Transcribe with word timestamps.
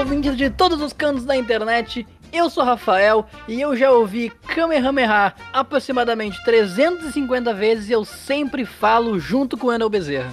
ouvintes 0.00 0.34
de 0.34 0.48
todos 0.48 0.80
os 0.80 0.94
cantos 0.94 1.26
da 1.26 1.36
internet. 1.36 2.06
Eu 2.32 2.48
sou 2.48 2.64
Rafael 2.64 3.26
e 3.46 3.60
eu 3.60 3.76
já 3.76 3.90
ouvi 3.90 4.30
Kamehameha 4.30 5.34
aproximadamente 5.52 6.42
350 6.42 7.52
vezes 7.52 7.90
e 7.90 7.92
eu 7.92 8.02
sempre 8.04 8.64
falo 8.64 9.20
junto 9.20 9.58
com 9.58 9.66
o 9.66 9.72
Enel 9.72 9.90
Bezerra. 9.90 10.32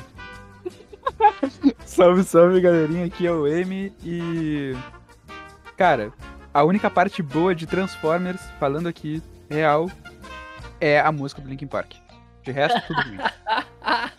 salve, 1.86 2.24
salve 2.24 2.62
galerinha, 2.62 3.06
aqui 3.06 3.28
é 3.28 3.32
o 3.32 3.46
M 3.46 3.92
e. 4.04 4.74
Cara, 5.76 6.14
a 6.54 6.64
única 6.64 6.90
parte 6.90 7.22
boa 7.22 7.54
de 7.54 7.68
Transformers, 7.68 8.42
falando 8.60 8.88
aqui, 8.88 9.22
real, 9.50 9.92
é 10.80 10.98
a 10.98 11.12
música 11.12 11.42
do 11.42 11.50
Linkin 11.50 11.68
Park. 11.68 11.94
De 12.42 12.52
resto, 12.54 12.82
tudo 12.88 13.02
ruim. 13.02 13.18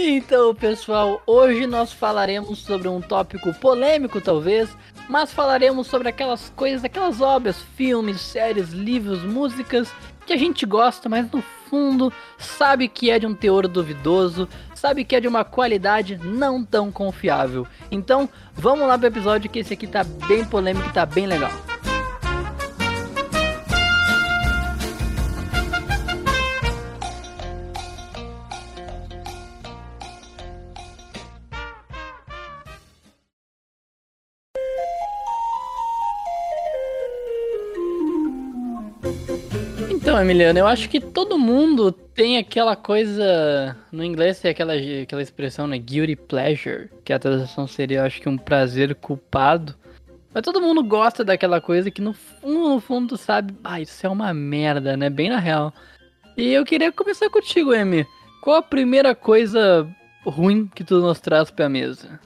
Então, 0.00 0.54
pessoal, 0.54 1.20
hoje 1.26 1.66
nós 1.66 1.92
falaremos 1.92 2.60
sobre 2.60 2.86
um 2.86 3.00
tópico 3.00 3.52
polêmico, 3.54 4.20
talvez, 4.20 4.70
mas 5.08 5.32
falaremos 5.32 5.88
sobre 5.88 6.08
aquelas 6.08 6.50
coisas, 6.50 6.84
aquelas 6.84 7.20
obras, 7.20 7.60
filmes, 7.74 8.20
séries, 8.20 8.68
livros, 8.68 9.24
músicas 9.24 9.92
que 10.24 10.32
a 10.32 10.36
gente 10.36 10.64
gosta, 10.64 11.08
mas 11.08 11.28
no 11.32 11.42
fundo 11.68 12.12
sabe 12.38 12.86
que 12.86 13.10
é 13.10 13.18
de 13.18 13.26
um 13.26 13.34
teor 13.34 13.66
duvidoso, 13.66 14.48
sabe 14.72 15.04
que 15.04 15.16
é 15.16 15.20
de 15.20 15.26
uma 15.26 15.44
qualidade 15.44 16.16
não 16.16 16.64
tão 16.64 16.92
confiável. 16.92 17.66
Então, 17.90 18.28
vamos 18.54 18.86
lá 18.86 18.96
pro 18.96 19.08
episódio 19.08 19.50
que 19.50 19.58
esse 19.58 19.74
aqui 19.74 19.88
tá 19.88 20.04
bem 20.04 20.44
polêmico 20.44 20.88
e 20.88 20.92
tá 20.92 21.04
bem 21.04 21.26
legal. 21.26 21.50
Então, 40.18 40.26
Emiliano, 40.26 40.58
eu 40.58 40.66
acho 40.66 40.88
que 40.88 40.98
todo 40.98 41.38
mundo 41.38 41.92
tem 41.92 42.38
aquela 42.38 42.74
coisa. 42.74 43.76
No 43.92 44.02
inglês 44.02 44.40
tem 44.40 44.50
aquela, 44.50 44.72
aquela 44.74 45.22
expressão, 45.22 45.68
né? 45.68 45.78
Guilty 45.78 46.16
pleasure. 46.16 46.88
Que 47.04 47.12
a 47.12 47.20
tradução 47.20 47.68
seria, 47.68 47.98
eu 47.98 48.04
acho 48.04 48.20
que 48.20 48.28
um 48.28 48.36
prazer 48.36 48.96
culpado. 48.96 49.76
Mas 50.34 50.42
todo 50.42 50.60
mundo 50.60 50.82
gosta 50.82 51.24
daquela 51.24 51.60
coisa 51.60 51.88
que 51.88 52.02
no 52.02 52.14
fundo, 52.14 52.68
no 52.68 52.80
fundo 52.80 53.16
sabe, 53.16 53.54
ah, 53.62 53.80
isso 53.80 54.04
é 54.04 54.10
uma 54.10 54.34
merda, 54.34 54.96
né? 54.96 55.08
Bem 55.08 55.28
na 55.28 55.38
real. 55.38 55.72
E 56.36 56.52
eu 56.52 56.64
queria 56.64 56.90
começar 56.90 57.30
contigo, 57.30 57.72
Emi. 57.72 58.04
Qual 58.42 58.56
a 58.56 58.62
primeira 58.62 59.14
coisa 59.14 59.88
ruim 60.26 60.66
que 60.66 60.82
tu 60.82 60.98
nos 60.98 61.20
traz 61.20 61.48
pra 61.48 61.68
mesa? 61.68 62.18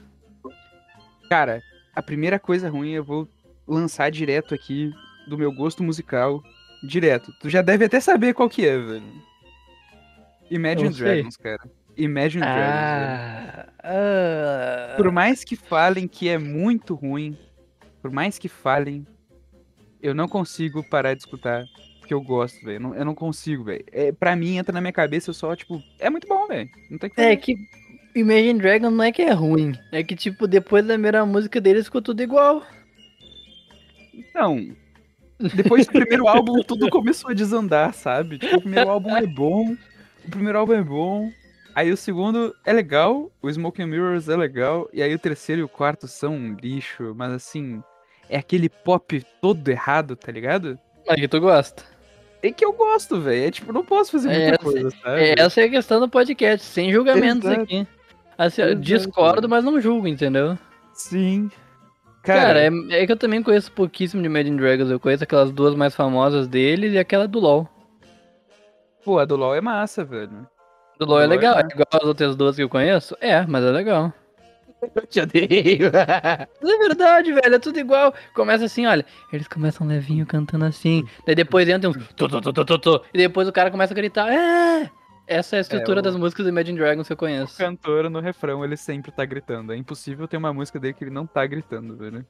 Cara, 1.29 1.61
a 1.95 2.01
primeira 2.01 2.39
coisa 2.39 2.71
ruim 2.71 2.93
eu 2.93 3.03
vou 3.03 3.27
lançar 3.67 4.09
direto 4.09 4.55
aqui 4.55 4.91
do 5.27 5.37
meu 5.37 5.51
gosto 5.51 5.83
musical, 5.83 6.43
direto. 6.83 7.33
Tu 7.39 7.49
já 7.49 7.61
deve 7.61 7.85
até 7.85 7.99
saber 7.99 8.33
qual 8.33 8.49
que 8.49 8.67
é, 8.67 8.77
velho. 8.77 9.03
Imagine 10.51 10.89
Dragons, 10.89 11.37
cara. 11.37 11.61
Imagine 11.95 12.43
ah, 12.43 13.65
Dragons. 13.65 13.73
Uh... 13.83 14.97
Por 14.97 15.11
mais 15.11 15.43
que 15.43 15.55
falem 15.55 16.07
que 16.07 16.27
é 16.27 16.37
muito 16.37 16.93
ruim, 16.93 17.37
por 18.01 18.11
mais 18.11 18.37
que 18.37 18.49
falem, 18.49 19.07
eu 20.01 20.13
não 20.13 20.27
consigo 20.27 20.83
parar 20.83 21.13
de 21.13 21.21
escutar. 21.21 21.63
Porque 21.99 22.13
eu 22.13 22.21
gosto, 22.21 22.61
velho. 22.65 22.93
Eu, 22.93 23.05
não, 23.05 23.15
consigo, 23.15 23.63
velho. 23.63 23.85
É, 23.89 24.11
pra 24.11 24.35
mim, 24.35 24.57
entra 24.57 24.73
na 24.73 24.81
minha 24.81 24.91
cabeça 24.91 25.29
eu 25.29 25.33
só, 25.33 25.55
tipo, 25.55 25.81
é 25.99 26.09
muito 26.09 26.27
bom, 26.27 26.47
velho. 26.47 26.69
Não 26.91 26.97
tem 26.97 27.09
que 27.09 27.21
É 27.21 27.33
que 27.37 27.55
Imagine 28.13 28.59
Dragons 28.59 28.93
não 28.93 29.03
é 29.03 29.11
que 29.11 29.21
é 29.21 29.31
ruim. 29.31 29.73
É 29.91 30.03
que, 30.03 30.15
tipo, 30.15 30.45
depois 30.45 30.85
da 30.85 30.93
primeira 30.93 31.25
música 31.25 31.61
deles 31.61 31.85
ficou 31.85 32.01
tudo 32.01 32.21
igual. 32.21 32.61
Então, 34.13 34.75
depois 35.49 35.85
do 35.85 35.91
primeiro 35.91 36.27
álbum, 36.27 36.61
tudo 36.63 36.89
começou 36.89 37.31
a 37.31 37.33
desandar, 37.33 37.93
sabe? 37.93 38.37
Tipo, 38.37 38.57
o 38.57 38.61
primeiro 38.61 38.89
álbum 38.89 39.15
é 39.15 39.25
bom, 39.25 39.75
o 40.25 40.29
primeiro 40.29 40.57
álbum 40.57 40.73
é 40.73 40.81
bom, 40.81 41.31
aí 41.75 41.91
o 41.91 41.97
segundo 41.97 42.55
é 42.65 42.71
legal, 42.71 43.31
o 43.41 43.51
Smoke 43.51 43.83
Mirrors 43.85 44.29
é 44.29 44.35
legal, 44.35 44.89
e 44.93 45.01
aí 45.01 45.13
o 45.13 45.19
terceiro 45.19 45.61
e 45.61 45.63
o 45.63 45.69
quarto 45.69 46.07
são 46.07 46.35
um 46.35 46.53
lixo, 46.53 47.13
mas 47.15 47.31
assim, 47.33 47.81
é 48.29 48.37
aquele 48.37 48.69
pop 48.69 49.23
todo 49.41 49.67
errado, 49.69 50.15
tá 50.15 50.31
ligado? 50.31 50.79
Mas 51.07 51.19
que 51.19 51.27
tu 51.27 51.39
gosta. 51.39 51.83
É 52.41 52.51
que 52.51 52.65
eu 52.65 52.73
gosto, 52.73 53.21
velho. 53.21 53.47
É 53.47 53.51
tipo, 53.51 53.71
não 53.71 53.85
posso 53.85 54.11
fazer 54.11 54.27
muita 54.27 54.55
essa, 54.55 54.57
coisa, 54.57 54.89
sabe? 55.01 55.35
Essa 55.37 55.61
é 55.61 55.63
a 55.63 55.69
questão 55.69 55.99
do 55.99 56.09
podcast, 56.09 56.65
sem 56.67 56.91
julgamentos 56.91 57.49
Exato. 57.49 57.61
aqui. 57.61 57.87
Assim, 58.37 58.79
discordo, 58.79 59.47
mas 59.47 59.63
não 59.63 59.79
julgo, 59.79 60.07
entendeu? 60.07 60.57
Sim. 60.93 61.49
Cara, 62.23 62.41
Cara 62.41 62.59
é, 62.61 63.01
é, 63.01 63.05
que 63.05 63.11
eu 63.11 63.17
também 63.17 63.43
conheço 63.43 63.69
pouquíssimo 63.71 64.21
de 64.21 64.27
Imagine 64.27 64.57
Dragons. 64.57 64.89
Eu 64.89 64.99
conheço 64.99 65.25
aquelas 65.25 65.51
duas 65.51 65.75
mais 65.75 65.93
famosas 65.93 66.47
deles 66.47 66.93
e 66.93 66.97
aquela 66.97 67.27
do 67.27 67.39
LoL. 67.39 67.69
Pô, 69.03 69.19
a 69.19 69.25
do 69.25 69.35
LoL 69.35 69.55
é 69.55 69.61
massa, 69.61 70.05
velho. 70.05 70.47
Do 70.97 71.05
LoL, 71.05 71.21
é 71.21 71.27
legal. 71.27 71.57
É, 71.57 71.61
é 71.61 71.65
igual 71.65 71.87
as 71.91 72.07
outras 72.07 72.35
duas 72.37 72.55
que 72.55 72.63
eu 72.63 72.69
conheço? 72.69 73.17
É, 73.19 73.45
mas 73.45 73.65
é 73.65 73.71
legal. 73.71 74.13
Eu 74.95 75.05
te 75.05 75.19
odeio. 75.19 75.91
é 75.93 76.77
verdade, 76.87 77.33
velho. 77.33 77.55
É 77.55 77.59
tudo 77.59 77.77
igual. 77.77 78.13
Começa 78.33 78.65
assim, 78.65 78.85
olha. 78.85 79.05
Eles 79.31 79.47
começam 79.47 79.85
levinho 79.85 80.25
cantando 80.25 80.63
assim. 80.63 81.05
Daí 81.25 81.35
depois 81.35 81.67
entra 81.67 81.89
um. 81.89 81.93
Tu, 81.93 83.03
e 83.13 83.17
depois 83.17 83.47
o 83.49 83.53
cara 83.53 83.69
começa 83.69 83.93
a 83.93 83.95
gritar. 83.95 84.31
É! 84.31 84.89
Essa 85.25 85.55
é 85.55 85.59
a 85.59 85.61
estrutura 85.61 85.99
é, 85.99 86.01
o... 86.01 86.03
das 86.03 86.15
músicas 86.15 86.45
do 86.45 86.49
Imagine 86.49 86.77
Dragons 86.77 87.07
que 87.07 87.13
eu 87.13 87.17
conheço. 87.17 87.53
O 87.53 87.57
cantor 87.57 88.09
no 88.09 88.19
refrão, 88.19 88.63
ele 88.63 88.75
sempre 88.75 89.11
tá 89.11 89.23
gritando. 89.25 89.71
É 89.71 89.77
impossível 89.77 90.27
ter 90.27 90.37
uma 90.37 90.53
música 90.53 90.79
dele 90.79 90.93
que 90.93 91.03
ele 91.03 91.11
não 91.11 91.25
tá 91.25 91.45
gritando, 91.45 91.95
velho. 91.95 92.25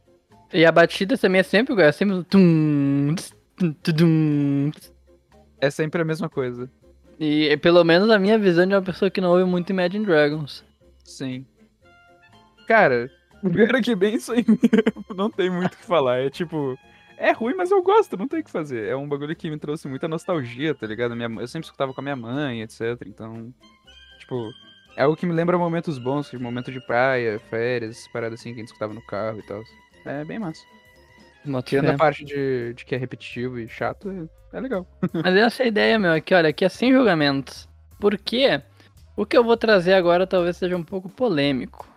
E 0.52 0.66
a 0.66 0.72
batida 0.72 1.18
também 1.18 1.40
é 1.40 1.44
sempre 1.44 1.74
igual, 1.74 1.88
é 1.88 1.92
sempre 1.92 2.24
tum, 2.26 3.16
tum, 3.82 4.72
É 5.60 5.72
sempre 5.72 6.02
a 6.02 6.06
mesma 6.06 6.30
coisa. 6.30 6.70
E 7.20 7.58
pelo 7.58 7.84
menos 7.84 8.10
a 8.10 8.20
minha 8.20 8.38
visão 8.38 8.66
de 8.68 8.76
uma 8.76 8.82
pessoa 8.82 9.10
que 9.10 9.22
não 9.22 9.32
ouve 9.32 9.46
muito 9.46 9.72
Imagine 9.72 10.06
Dragons. 10.06 10.64
Sim. 11.04 11.46
Cara, 12.68 13.10
pior 13.52 13.76
é 13.76 13.82
que 13.82 13.96
bem 13.96 14.16
isso 14.16 14.32
aí 14.32 14.46
mesmo. 14.48 15.16
Não 15.16 15.30
tem 15.30 15.50
muito 15.50 15.74
o 15.74 15.78
que 15.78 15.86
falar. 15.86 16.20
É 16.20 16.30
tipo, 16.30 16.78
é 17.18 17.32
ruim, 17.32 17.56
mas 17.56 17.72
eu 17.72 17.82
gosto, 17.82 18.18
não 18.18 18.28
tem 18.28 18.40
o 18.40 18.44
que 18.44 18.52
fazer. 18.52 18.88
É 18.88 18.96
um 18.96 19.08
bagulho 19.08 19.36
que 19.36 19.50
me 19.50 19.58
trouxe 19.58 19.88
muita 19.88 20.08
nostalgia, 20.08 20.74
tá 20.74 20.88
ligado? 20.88 21.16
Minha, 21.16 21.30
eu 21.42 21.48
sempre 21.48 21.66
escutava 21.66 21.94
com 21.94 22.02
a 22.02 22.04
minha 22.04 22.16
mãe, 22.16 22.62
etc. 22.62 22.82
Então, 23.06 23.54
tipo, 24.20 24.52
é 24.96 25.04
algo 25.04 25.16
que 25.16 25.26
me 25.26 25.34
lembra 25.34 25.58
momentos 25.58 25.98
bons, 25.98 26.30
tipo, 26.30 26.42
momento 26.42 26.72
de 26.72 26.80
praia, 26.86 27.40
férias, 27.50 28.08
paradas 28.10 28.40
assim 28.40 28.50
que 28.50 28.56
a 28.56 28.60
gente 28.60 28.68
escutava 28.68 28.94
no 28.94 29.06
carro 29.06 29.40
e 29.40 29.44
tal. 29.44 29.64
É 30.06 30.24
bem 30.24 30.40
massa. 30.40 30.64
Tirando 31.66 31.90
a 31.90 31.98
parte 31.98 32.24
de, 32.24 32.74
de 32.74 32.86
que 32.86 32.96
é 32.96 32.98
repetitivo 32.98 33.60
e 33.60 33.68
chato, 33.68 34.10
é, 34.10 34.58
é 34.58 34.62
legal. 34.62 34.88
Mas 35.14 35.36
essa 35.36 35.64
é 35.64 35.66
a 35.66 35.68
ideia, 35.68 36.00
meu, 36.00 36.14
aqui, 36.14 36.34
olha, 36.34 36.50
aqui 36.50 36.64
é 36.64 36.70
sem 36.70 36.92
julgamentos. 36.92 37.68
Porque 38.00 38.62
o 39.16 39.26
que 39.26 39.38
eu 39.38 39.44
vou 39.44 39.58
trazer 39.58 39.94
agora 39.94 40.26
talvez 40.26 40.58
seja 40.58 40.78
um 40.78 40.84
pouco 40.84 41.10
polêmico. 41.10 41.88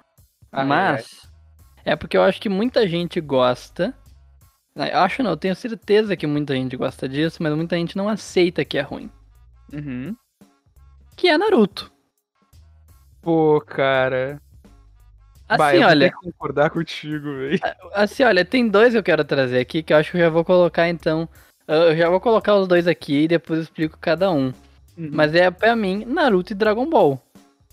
Ah, 0.50 0.64
mas 0.64 1.28
é. 1.84 1.92
é 1.92 1.96
porque 1.96 2.16
eu 2.16 2.22
acho 2.22 2.40
que 2.40 2.48
muita 2.48 2.88
gente 2.88 3.20
gosta 3.20 3.94
eu 4.76 4.98
acho 4.98 5.22
não, 5.22 5.30
eu 5.30 5.36
tenho 5.36 5.56
certeza 5.56 6.16
que 6.16 6.26
muita 6.26 6.54
gente 6.54 6.76
gosta 6.76 7.08
disso, 7.08 7.42
mas 7.42 7.54
muita 7.54 7.76
gente 7.76 7.96
não 7.96 8.08
aceita 8.08 8.64
que 8.64 8.76
é 8.76 8.82
ruim. 8.82 9.10
Uhum. 9.72 10.14
Que 11.16 11.28
é 11.28 11.38
Naruto. 11.38 11.90
Pô, 13.22 13.60
cara. 13.60 14.40
Assim, 15.48 15.58
bah, 15.58 15.74
eu 15.74 15.86
olha. 15.86 16.12
Vou 16.22 16.32
concordar 16.32 16.70
contigo, 16.70 17.24
velho. 17.36 17.58
Assim, 17.94 18.22
olha, 18.24 18.44
tem 18.44 18.68
dois 18.68 18.92
que 18.92 18.98
eu 18.98 19.02
quero 19.02 19.24
trazer 19.24 19.58
aqui 19.58 19.82
que 19.82 19.92
eu 19.92 19.96
acho 19.96 20.10
que 20.10 20.16
eu 20.16 20.20
já 20.20 20.28
vou 20.28 20.44
colocar 20.44 20.88
então. 20.88 21.28
Eu 21.66 21.96
já 21.96 22.08
vou 22.08 22.20
colocar 22.20 22.54
os 22.54 22.68
dois 22.68 22.86
aqui 22.86 23.22
e 23.22 23.28
depois 23.28 23.58
eu 23.58 23.64
explico 23.64 23.98
cada 23.98 24.30
um. 24.30 24.52
Uhum. 24.96 25.10
Mas 25.12 25.34
é 25.34 25.50
pra 25.50 25.74
mim 25.74 26.04
Naruto 26.04 26.52
e 26.52 26.56
Dragon 26.56 26.88
Ball. 26.88 27.20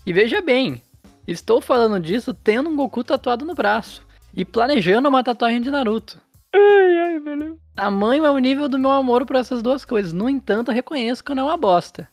E 0.06 0.12
veja 0.12 0.40
bem, 0.40 0.82
estou 1.26 1.60
falando 1.60 2.00
disso 2.00 2.34
tendo 2.34 2.68
um 2.68 2.76
Goku 2.76 3.04
tatuado 3.04 3.44
no 3.44 3.54
braço 3.54 4.04
e 4.34 4.44
planejando 4.44 5.08
uma 5.08 5.22
tatuagem 5.22 5.60
de 5.60 5.70
Naruto. 5.70 6.20
Ai, 6.54 6.98
ai, 6.98 7.18
velho. 7.18 7.58
Tamanho 7.74 8.24
é 8.24 8.30
o 8.30 8.38
nível 8.38 8.68
do 8.68 8.78
meu 8.78 8.92
amor 8.92 9.26
por 9.26 9.36
essas 9.36 9.60
duas 9.60 9.84
coisas. 9.84 10.12
No 10.12 10.28
entanto, 10.28 10.70
eu 10.70 10.74
reconheço 10.74 11.24
que 11.24 11.34
não 11.34 11.48
é 11.48 11.52
uma 11.52 11.56
bosta. 11.56 12.08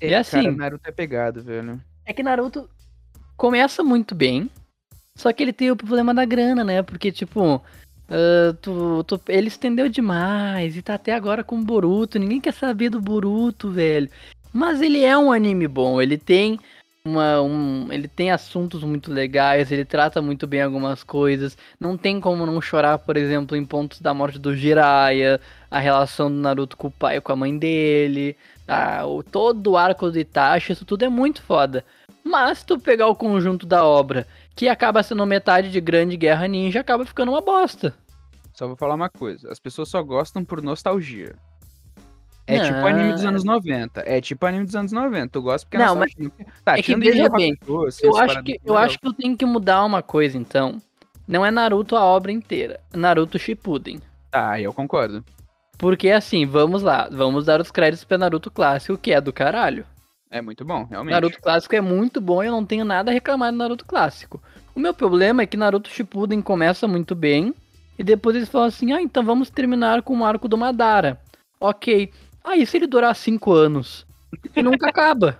É, 0.00 0.10
e 0.10 0.14
assim. 0.14 0.42
Cara, 0.42 0.56
Naruto 0.56 0.88
é 0.88 0.92
pegado, 0.92 1.42
velho. 1.42 1.80
É 2.06 2.12
que 2.12 2.22
Naruto 2.22 2.70
começa 3.36 3.82
muito 3.82 4.14
bem. 4.14 4.48
Só 5.16 5.32
que 5.32 5.42
ele 5.42 5.52
tem 5.52 5.70
o 5.70 5.76
problema 5.76 6.14
da 6.14 6.24
grana, 6.24 6.64
né? 6.64 6.82
Porque, 6.82 7.10
tipo, 7.10 7.56
uh, 7.56 8.54
tu, 8.60 9.04
tu, 9.04 9.20
ele 9.28 9.48
estendeu 9.48 9.88
demais 9.88 10.76
e 10.76 10.82
tá 10.82 10.94
até 10.94 11.12
agora 11.12 11.42
com 11.42 11.58
o 11.58 11.64
Boruto. 11.64 12.18
Ninguém 12.18 12.40
quer 12.40 12.54
saber 12.54 12.88
do 12.88 13.00
Boruto, 13.00 13.70
velho. 13.70 14.08
Mas 14.52 14.80
ele 14.80 15.02
é 15.04 15.18
um 15.18 15.32
anime 15.32 15.66
bom. 15.66 16.00
Ele 16.00 16.16
tem 16.16 16.58
uma, 17.04 17.42
um, 17.42 17.92
ele 17.92 18.06
tem 18.06 18.30
assuntos 18.30 18.84
muito 18.84 19.12
legais, 19.12 19.72
ele 19.72 19.84
trata 19.84 20.22
muito 20.22 20.46
bem 20.46 20.62
algumas 20.62 21.02
coisas. 21.02 21.58
Não 21.78 21.96
tem 21.96 22.20
como 22.20 22.46
não 22.46 22.60
chorar, 22.60 22.98
por 22.98 23.16
exemplo, 23.16 23.56
em 23.56 23.64
pontos 23.64 24.00
da 24.00 24.14
morte 24.14 24.38
do 24.38 24.56
Jiraiya, 24.56 25.40
a 25.70 25.78
relação 25.78 26.30
do 26.30 26.36
Naruto 26.36 26.76
com 26.76 26.88
o 26.88 26.90
pai 26.90 27.16
e 27.16 27.20
com 27.20 27.32
a 27.32 27.36
mãe 27.36 27.56
dele, 27.58 28.36
a, 28.68 29.04
o, 29.04 29.22
todo 29.22 29.72
o 29.72 29.76
arco 29.76 30.10
do 30.10 30.18
Itachi, 30.18 30.72
isso 30.72 30.84
tudo 30.84 31.04
é 31.04 31.08
muito 31.08 31.42
foda. 31.42 31.84
Mas 32.24 32.58
se 32.58 32.66
tu 32.66 32.78
pegar 32.78 33.08
o 33.08 33.16
conjunto 33.16 33.66
da 33.66 33.84
obra, 33.84 34.26
que 34.54 34.68
acaba 34.68 35.02
sendo 35.02 35.26
metade 35.26 35.70
de 35.70 35.80
Grande 35.80 36.16
Guerra 36.16 36.46
Ninja, 36.46 36.80
acaba 36.80 37.04
ficando 37.04 37.32
uma 37.32 37.40
bosta. 37.40 37.92
Só 38.54 38.66
vou 38.66 38.76
falar 38.76 38.94
uma 38.94 39.08
coisa, 39.08 39.50
as 39.50 39.58
pessoas 39.58 39.88
só 39.88 40.00
gostam 40.02 40.44
por 40.44 40.62
nostalgia. 40.62 41.34
É 42.46 42.58
não. 42.58 42.64
tipo 42.64 42.86
anime 42.86 43.12
dos 43.12 43.24
anos 43.24 43.44
90. 43.44 44.02
É 44.04 44.20
tipo 44.20 44.46
anime 44.46 44.64
dos 44.64 44.74
anos 44.74 44.92
90. 44.92 45.28
Tu 45.28 45.42
gosta 45.42 45.66
porque 45.66 45.76
é 45.76 45.86
Não, 45.86 45.94
mas 45.94 46.12
tá, 46.64 46.78
é 46.78 46.82
que 46.82 46.94
veja 46.96 47.28
bem. 47.28 47.56
eu 48.02 48.16
acho 48.16 48.42
que, 48.42 48.60
eu 48.64 48.76
acho 48.76 48.98
que 48.98 49.06
eu 49.06 49.12
tenho 49.12 49.36
que 49.36 49.46
mudar 49.46 49.84
uma 49.84 50.02
coisa, 50.02 50.36
então. 50.36 50.80
Não 51.26 51.46
é 51.46 51.50
Naruto 51.50 51.96
a 51.96 52.04
obra 52.04 52.32
inteira. 52.32 52.80
Naruto 52.92 53.38
Shippuden. 53.38 54.00
Tá, 54.30 54.60
eu 54.60 54.72
concordo. 54.72 55.24
Porque 55.78 56.10
assim, 56.10 56.44
vamos 56.46 56.82
lá. 56.82 57.08
Vamos 57.10 57.44
dar 57.44 57.60
os 57.60 57.70
créditos 57.70 58.04
pra 58.04 58.18
Naruto 58.18 58.50
Clássico, 58.50 58.98
que 58.98 59.12
é 59.12 59.20
do 59.20 59.32
caralho. 59.32 59.86
É 60.30 60.40
muito 60.40 60.64
bom, 60.64 60.84
realmente. 60.84 61.12
Naruto 61.12 61.40
Clássico 61.40 61.74
é 61.76 61.80
muito 61.80 62.20
bom 62.20 62.42
e 62.42 62.46
eu 62.46 62.52
não 62.52 62.64
tenho 62.64 62.84
nada 62.84 63.10
a 63.10 63.14
reclamar 63.14 63.52
do 63.52 63.58
Naruto 63.58 63.84
Clássico. 63.84 64.42
O 64.74 64.80
meu 64.80 64.94
problema 64.94 65.42
é 65.42 65.46
que 65.46 65.56
Naruto 65.56 65.90
Shippuden 65.90 66.40
começa 66.40 66.88
muito 66.88 67.14
bem 67.14 67.54
e 67.98 68.02
depois 68.02 68.34
eles 68.34 68.48
falam 68.48 68.68
assim: 68.68 68.92
"Ah, 68.92 69.02
então 69.02 69.22
vamos 69.22 69.50
terminar 69.50 70.02
com 70.02 70.18
o 70.18 70.24
arco 70.24 70.48
do 70.48 70.56
Madara". 70.56 71.20
OK. 71.60 72.10
Aí, 72.44 72.66
se 72.66 72.76
ele 72.76 72.86
durar 72.86 73.14
cinco 73.14 73.52
anos? 73.52 74.06
E 74.54 74.62
nunca 74.62 74.88
acaba. 74.88 75.38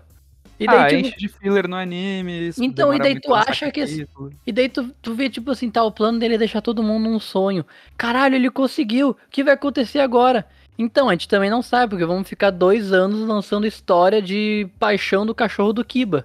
E 0.58 0.66
daí, 0.66 0.78
ah, 0.78 0.88
tipo... 0.88 1.00
enche 1.00 1.16
de 1.16 1.28
filler 1.28 1.68
no 1.68 1.76
anime. 1.76 2.50
Então, 2.60 2.94
e 2.94 2.98
daí 2.98 3.20
tu 3.20 3.34
acha 3.34 3.70
que. 3.70 3.80
Esse... 3.80 4.08
E 4.46 4.52
daí 4.52 4.68
tu, 4.68 4.94
tu 5.02 5.14
vê, 5.14 5.28
tipo 5.28 5.50
assim, 5.50 5.70
tá, 5.70 5.82
o 5.82 5.90
plano 5.90 6.18
dele 6.18 6.34
é 6.34 6.38
deixar 6.38 6.60
todo 6.60 6.82
mundo 6.82 7.10
num 7.10 7.18
sonho. 7.18 7.66
Caralho, 7.96 8.36
ele 8.36 8.50
conseguiu. 8.50 9.10
O 9.10 9.16
que 9.30 9.42
vai 9.42 9.54
acontecer 9.54 9.98
agora? 9.98 10.46
Então, 10.78 11.08
a 11.08 11.12
gente 11.12 11.28
também 11.28 11.50
não 11.50 11.62
sabe, 11.62 11.90
porque 11.90 12.04
vamos 12.04 12.28
ficar 12.28 12.50
dois 12.50 12.92
anos 12.92 13.20
lançando 13.20 13.66
história 13.66 14.22
de 14.22 14.68
paixão 14.78 15.26
do 15.26 15.34
cachorro 15.34 15.72
do 15.72 15.84
Kiba. 15.84 16.24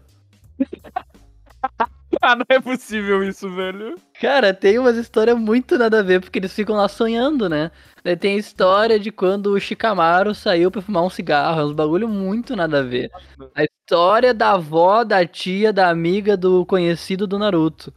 ah, 2.22 2.36
não 2.36 2.46
é 2.50 2.60
possível 2.60 3.24
isso, 3.24 3.50
velho. 3.54 3.96
Cara, 4.20 4.54
tem 4.54 4.80
umas 4.80 4.98
histórias 4.98 5.38
muito 5.38 5.78
nada 5.78 6.00
a 6.00 6.04
ver, 6.04 6.22
porque 6.22 6.40
eles 6.40 6.54
ficam 6.54 6.76
lá 6.76 6.88
sonhando, 6.88 7.48
né? 7.50 7.72
Tem 8.20 8.36
a 8.36 8.40
história 8.40 9.00
de 9.00 9.12
quando 9.12 9.48
o 9.48 9.60
Shikamaru 9.60 10.34
saiu 10.34 10.72
pra 10.72 10.82
fumar 10.82 11.04
um 11.04 11.10
cigarro, 11.10 11.60
é 11.60 11.66
uns 11.66 11.74
bagulho 11.74 12.08
muito 12.08 12.56
nada 12.56 12.80
a 12.80 12.84
ver. 12.84 13.12
A 13.54 13.64
história 13.64 14.34
da 14.34 14.54
avó, 14.54 15.04
da 15.04 15.26
tia, 15.26 15.74
da 15.74 15.90
amiga, 15.90 16.38
do 16.38 16.66
conhecido 16.66 17.28
do 17.28 17.38
Naruto. 17.38 17.94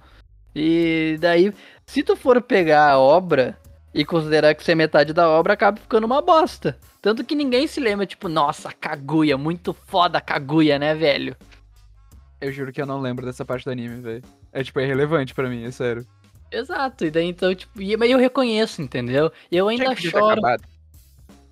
E 0.55 1.17
daí, 1.21 1.53
se 1.87 2.03
tu 2.03 2.17
for 2.17 2.43
pegar 2.43 2.91
a 2.91 2.99
obra 2.99 3.57
e 3.95 4.05
considerar 4.05 4.55
que 4.55 4.63
isso 4.63 4.71
é 4.71 4.75
metade 4.75 5.13
da 5.13 5.29
obra, 5.29 5.53
acaba 5.53 5.81
ficando 5.81 6.05
uma 6.05 6.21
bosta. 6.21 6.77
Tanto 7.01 7.25
que 7.25 7.35
ninguém 7.35 7.67
se 7.67 7.81
lembra, 7.81 8.05
tipo, 8.07 8.29
nossa, 8.29 8.73
Kaguya, 8.73 9.39
muito 9.39 9.73
foda 9.73 10.21
Kaguya, 10.21 10.79
né, 10.79 10.95
velho? 10.95 11.37
Eu 12.41 12.51
juro 12.53 12.73
que 12.73 12.81
eu 12.81 12.87
não 12.87 13.01
lembro 13.01 13.27
dessa 13.27 13.45
parte 13.45 13.65
do 13.65 13.71
anime, 13.71 14.01
velho. 14.01 14.23
É, 14.53 14.65
tipo, 14.65 14.81
é 14.81 14.87
relevante 14.87 15.35
para 15.35 15.49
mim, 15.49 15.65
é 15.65 15.71
sério. 15.71 16.07
Exato, 16.51 17.05
e 17.05 17.11
daí 17.11 17.27
então, 17.27 17.55
tipo, 17.55 17.81
e, 17.81 17.97
mas 17.97 18.11
eu 18.11 18.19
reconheço, 18.19 18.83
entendeu? 18.83 19.31
E 19.51 19.57
eu 19.57 19.69
ainda 19.69 19.95
choro. 19.95 20.41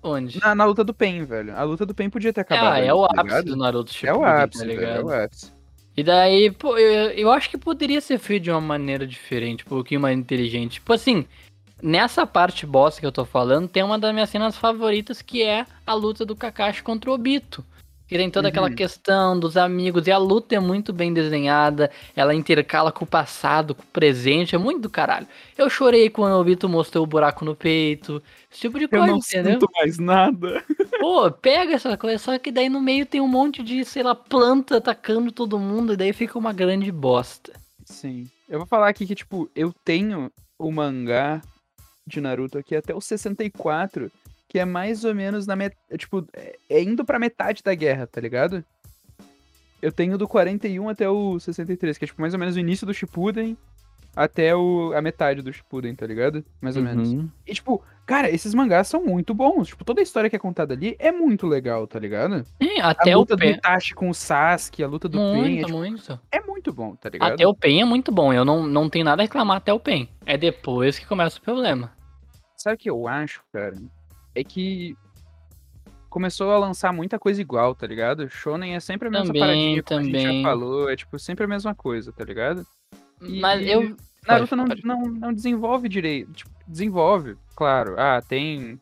Onde? 0.01 0.39
Na, 0.39 0.55
na, 0.55 0.65
luta 0.65 0.83
do 0.83 0.93
Pen, 0.93 1.23
velho. 1.23 1.55
A 1.55 1.63
luta 1.63 1.85
do 1.85 1.93
Pen 1.93 2.09
podia 2.09 2.31
ter 2.31 2.41
acabado. 2.41 2.75
Ah, 2.75 2.79
é 2.79 2.93
o 2.93 3.05
tá 3.07 3.21
ápice 3.21 3.23
ligado? 3.23 3.45
do 3.45 3.55
Naruto 3.57 3.93
Shippuden, 3.93 4.15
É 4.15 4.17
o 4.17 4.21
tá 4.21 4.43
ápice, 4.43 4.61
tá 4.61 4.65
velho, 4.65 4.83
é 4.83 5.03
o 5.03 5.09
ápice. 5.09 5.51
E 5.97 6.03
daí, 6.03 6.51
pô, 6.51 6.77
eu, 6.77 7.11
eu 7.11 7.31
acho 7.31 7.49
que 7.49 7.57
poderia 7.57 7.99
ser 7.99 8.17
feito 8.17 8.43
de 8.43 8.51
uma 8.51 8.61
maneira 8.61 9.05
diferente, 9.05 9.65
um 9.65 9.69
pouquinho 9.69 9.99
mais 9.99 10.17
inteligente. 10.17 10.75
Tipo 10.75 10.93
assim, 10.93 11.25
nessa 11.81 12.25
parte 12.25 12.65
boss 12.65 12.99
que 12.99 13.05
eu 13.05 13.11
tô 13.11 13.25
falando, 13.25 13.67
tem 13.67 13.83
uma 13.83 13.99
das 13.99 14.13
minhas 14.13 14.29
cenas 14.29 14.55
favoritas 14.55 15.21
que 15.21 15.43
é 15.43 15.65
a 15.85 15.93
luta 15.93 16.25
do 16.25 16.35
Kakashi 16.35 16.81
contra 16.81 17.11
o 17.11 17.13
Obito. 17.13 17.65
Que 18.09 18.17
tem 18.17 18.31
toda 18.31 18.47
aquela 18.47 18.69
uhum. 18.69 18.75
questão 18.75 19.39
dos 19.39 19.55
amigos. 19.55 20.07
E 20.07 20.11
a 20.11 20.17
luta 20.17 20.55
é 20.55 20.59
muito 20.59 20.91
bem 20.91 21.13
desenhada. 21.13 21.91
Ela 22.15 22.33
intercala 22.33 22.91
com 22.91 23.05
o 23.05 23.07
passado, 23.07 23.75
com 23.75 23.83
o 23.83 23.87
presente. 23.93 24.55
É 24.55 24.57
muito 24.57 24.81
do 24.81 24.89
caralho. 24.89 25.27
Eu 25.55 25.69
chorei 25.69 26.09
quando 26.09 26.33
o 26.33 26.39
Obito 26.39 26.67
mostrou 26.67 27.03
o 27.03 27.07
buraco 27.07 27.45
no 27.45 27.55
peito. 27.55 28.19
Esse 28.51 28.61
tipo 28.61 28.79
de 28.79 28.87
coisa, 28.87 29.05
Eu 29.05 29.11
não 29.11 29.17
entendeu? 29.19 29.53
sinto 29.53 29.69
mais 29.75 29.99
nada. 29.99 30.65
Pô, 30.99 31.29
pega 31.29 31.75
essa 31.75 31.95
coisa. 31.95 32.17
Só 32.17 32.39
que 32.39 32.51
daí 32.51 32.67
no 32.67 32.81
meio 32.81 33.05
tem 33.05 33.21
um 33.21 33.27
monte 33.27 33.61
de, 33.61 33.85
sei 33.85 34.01
lá, 34.01 34.15
planta 34.15 34.77
atacando 34.77 35.31
todo 35.31 35.59
mundo. 35.59 35.93
E 35.93 35.97
daí 35.97 36.11
fica 36.11 36.39
uma 36.39 36.51
grande 36.51 36.91
bosta. 36.91 37.53
Sim. 37.85 38.27
Eu 38.49 38.57
vou 38.57 38.67
falar 38.67 38.89
aqui 38.89 39.05
que, 39.05 39.13
tipo, 39.13 39.47
eu 39.55 39.71
tenho 39.85 40.31
o 40.57 40.71
mangá 40.71 41.43
de 42.07 42.19
Naruto 42.19 42.57
aqui 42.57 42.75
até 42.75 42.95
o 42.95 42.99
64 42.99 44.11
que 44.49 44.57
é 44.57 44.65
mais 44.65 45.05
ou 45.05 45.13
menos 45.15 45.45
na 45.45 45.55
met... 45.55 45.77
É, 45.89 45.95
tipo, 45.95 46.27
é, 46.33 46.57
é 46.67 46.83
indo 46.83 47.05
pra 47.05 47.19
metade 47.19 47.63
da 47.63 47.73
guerra, 47.73 48.07
tá 48.07 48.19
ligado? 48.19 48.65
Eu 49.81 49.91
tenho 49.91 50.17
do 50.17 50.27
41 50.27 50.89
até 50.89 51.07
o 51.07 51.39
63, 51.39 51.97
que 51.97 52.03
é 52.03 52.07
tipo 52.07 52.19
mais 52.19 52.33
ou 52.33 52.39
menos 52.39 52.55
o 52.55 52.59
início 52.59 52.85
do 52.85 52.93
Shippuden 52.93 53.55
até 54.15 54.53
o, 54.55 54.91
a 54.93 55.01
metade 55.01 55.41
do 55.41 55.53
Shippuden, 55.53 55.95
tá 55.95 56.05
ligado? 56.05 56.43
Mais 56.59 56.75
ou 56.75 56.83
uhum. 56.83 56.89
menos. 56.89 57.31
E 57.45 57.53
tipo, 57.53 57.81
cara, 58.07 58.29
esses 58.29 58.53
mangás 58.55 58.87
são 58.87 59.05
muito 59.05 59.35
bons. 59.35 59.69
Tipo, 59.69 59.85
toda 59.85 60.01
a 60.01 60.03
história 60.03 60.29
que 60.29 60.35
é 60.35 60.39
contada 60.39 60.73
ali 60.73 60.95
é 60.97 61.11
muito 61.11 61.47
legal, 61.47 61.87
tá 61.87 61.99
ligado? 61.99 62.43
Sim, 62.61 62.81
até 62.81 63.13
a 63.13 63.17
luta 63.17 63.35
o 63.35 63.37
do 63.37 63.45
Itachi 63.45 63.93
com 63.93 64.09
o 64.09 64.13
Sasuke, 64.13 64.83
a 64.83 64.87
luta 64.87 65.07
do 65.07 65.19
muito, 65.19 65.43
Pen. 65.43 65.59
É, 65.59 65.63
tipo, 65.63 65.77
muito. 65.77 66.19
é 66.31 66.41
muito 66.41 66.73
bom, 66.73 66.95
tá 66.95 67.07
ligado? 67.07 67.33
Até 67.33 67.47
o 67.47 67.53
Pen 67.53 67.81
é 67.81 67.85
muito 67.85 68.11
bom. 68.11 68.33
Eu 68.33 68.43
não, 68.43 68.65
não 68.65 68.89
tenho 68.89 69.05
nada 69.05 69.21
a 69.21 69.23
reclamar 69.23 69.57
até 69.57 69.71
o 69.71 69.79
Pen. 69.79 70.09
É 70.25 70.35
depois 70.37 70.97
que 70.97 71.05
começa 71.05 71.37
o 71.37 71.41
problema. 71.41 71.93
Sabe 72.57 72.75
o 72.75 72.77
que 72.79 72.89
eu 72.89 73.07
acho, 73.07 73.41
cara? 73.53 73.75
É 74.39 74.43
que 74.43 74.95
começou 76.09 76.51
a 76.51 76.57
lançar 76.57 76.91
muita 76.91 77.19
coisa 77.19 77.41
igual, 77.41 77.75
tá 77.75 77.85
ligado? 77.85 78.29
Shonen 78.29 78.75
é 78.75 78.79
sempre 78.79 79.07
a 79.07 79.11
mesma 79.11 79.27
também, 79.27 79.41
paradinha, 79.41 79.83
como 79.83 80.01
também. 80.01 80.15
a 80.15 80.31
gente 80.31 80.37
já 80.37 80.49
falou, 80.49 80.89
é 80.89 80.95
tipo 80.95 81.19
sempre 81.19 81.45
a 81.45 81.47
mesma 81.47 81.75
coisa, 81.75 82.11
tá 82.11 82.23
ligado? 82.23 82.65
E 83.21 83.39
Mas 83.39 83.67
eu 83.67 83.95
Naruto 84.27 84.55
não, 84.55 84.65
não, 84.83 85.01
não 85.03 85.33
desenvolve 85.33 85.87
direito, 85.89 86.31
tipo, 86.31 86.51
desenvolve, 86.67 87.35
claro. 87.55 87.95
Ah, 87.97 88.21
tem 88.21 88.79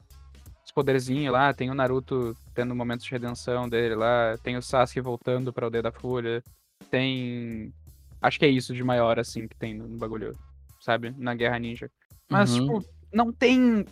os 0.66 0.72
poderzinhos 0.72 1.34
lá, 1.34 1.54
tem 1.54 1.70
o 1.70 1.76
Naruto 1.76 2.36
tendo 2.54 2.76
momentos 2.76 3.06
de 3.06 3.12
redenção 3.12 3.68
dele 3.68 3.96
lá, 3.96 4.38
tem 4.44 4.56
o 4.56 4.62
Sasuke 4.62 5.02
voltando 5.02 5.52
para 5.52 5.68
o 5.68 5.70
Dedo 5.70 5.84
da 5.84 5.92
Folha, 5.92 6.44
tem 6.90 7.74
acho 8.22 8.40
que 8.40 8.46
é 8.46 8.50
isso 8.50 8.74
de 8.74 8.84
maior 8.84 9.20
assim 9.20 9.48
que 9.48 9.56
tem 9.56 9.74
no 9.74 9.98
bagulho, 9.98 10.38
sabe? 10.80 11.14
Na 11.18 11.36
Guerra 11.36 11.60
Ninja. 11.60 11.90
Mas 12.30 12.52
uhum. 12.52 12.80
tipo, 12.80 12.90
não 13.14 13.32
tem 13.32 13.86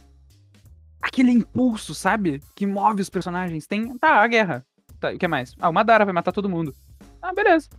aquele 1.06 1.32
impulso, 1.32 1.94
sabe? 1.94 2.42
Que 2.56 2.66
move 2.66 3.02
os 3.02 3.10
personagens. 3.10 3.68
Tem. 3.68 3.96
Tá, 3.98 4.22
a 4.22 4.28
guerra. 4.28 4.66
Tá, 5.00 5.12
o 5.12 5.18
que 5.18 5.28
mais? 5.28 5.56
Ah, 5.60 5.70
o 5.70 5.74
Madara 5.74 6.04
vai 6.04 6.14
matar 6.14 6.32
todo 6.32 6.50
mundo. 6.50 6.74
Ah, 7.22 7.34
beleza. 7.34 7.70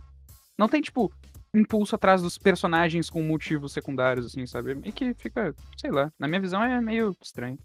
Não 0.57 0.69
tem, 0.69 0.81
tipo, 0.81 1.11
impulso 1.53 1.95
atrás 1.95 2.21
dos 2.21 2.37
personagens 2.37 3.09
com 3.09 3.21
motivos 3.21 3.73
secundários, 3.73 4.25
assim, 4.25 4.45
sabe? 4.45 4.79
E 4.83 4.91
que 4.91 5.13
fica, 5.13 5.53
sei 5.75 5.91
lá, 5.91 6.11
na 6.17 6.27
minha 6.27 6.39
visão 6.39 6.63
é 6.63 6.79
meio 6.79 7.15
estranho. 7.21 7.59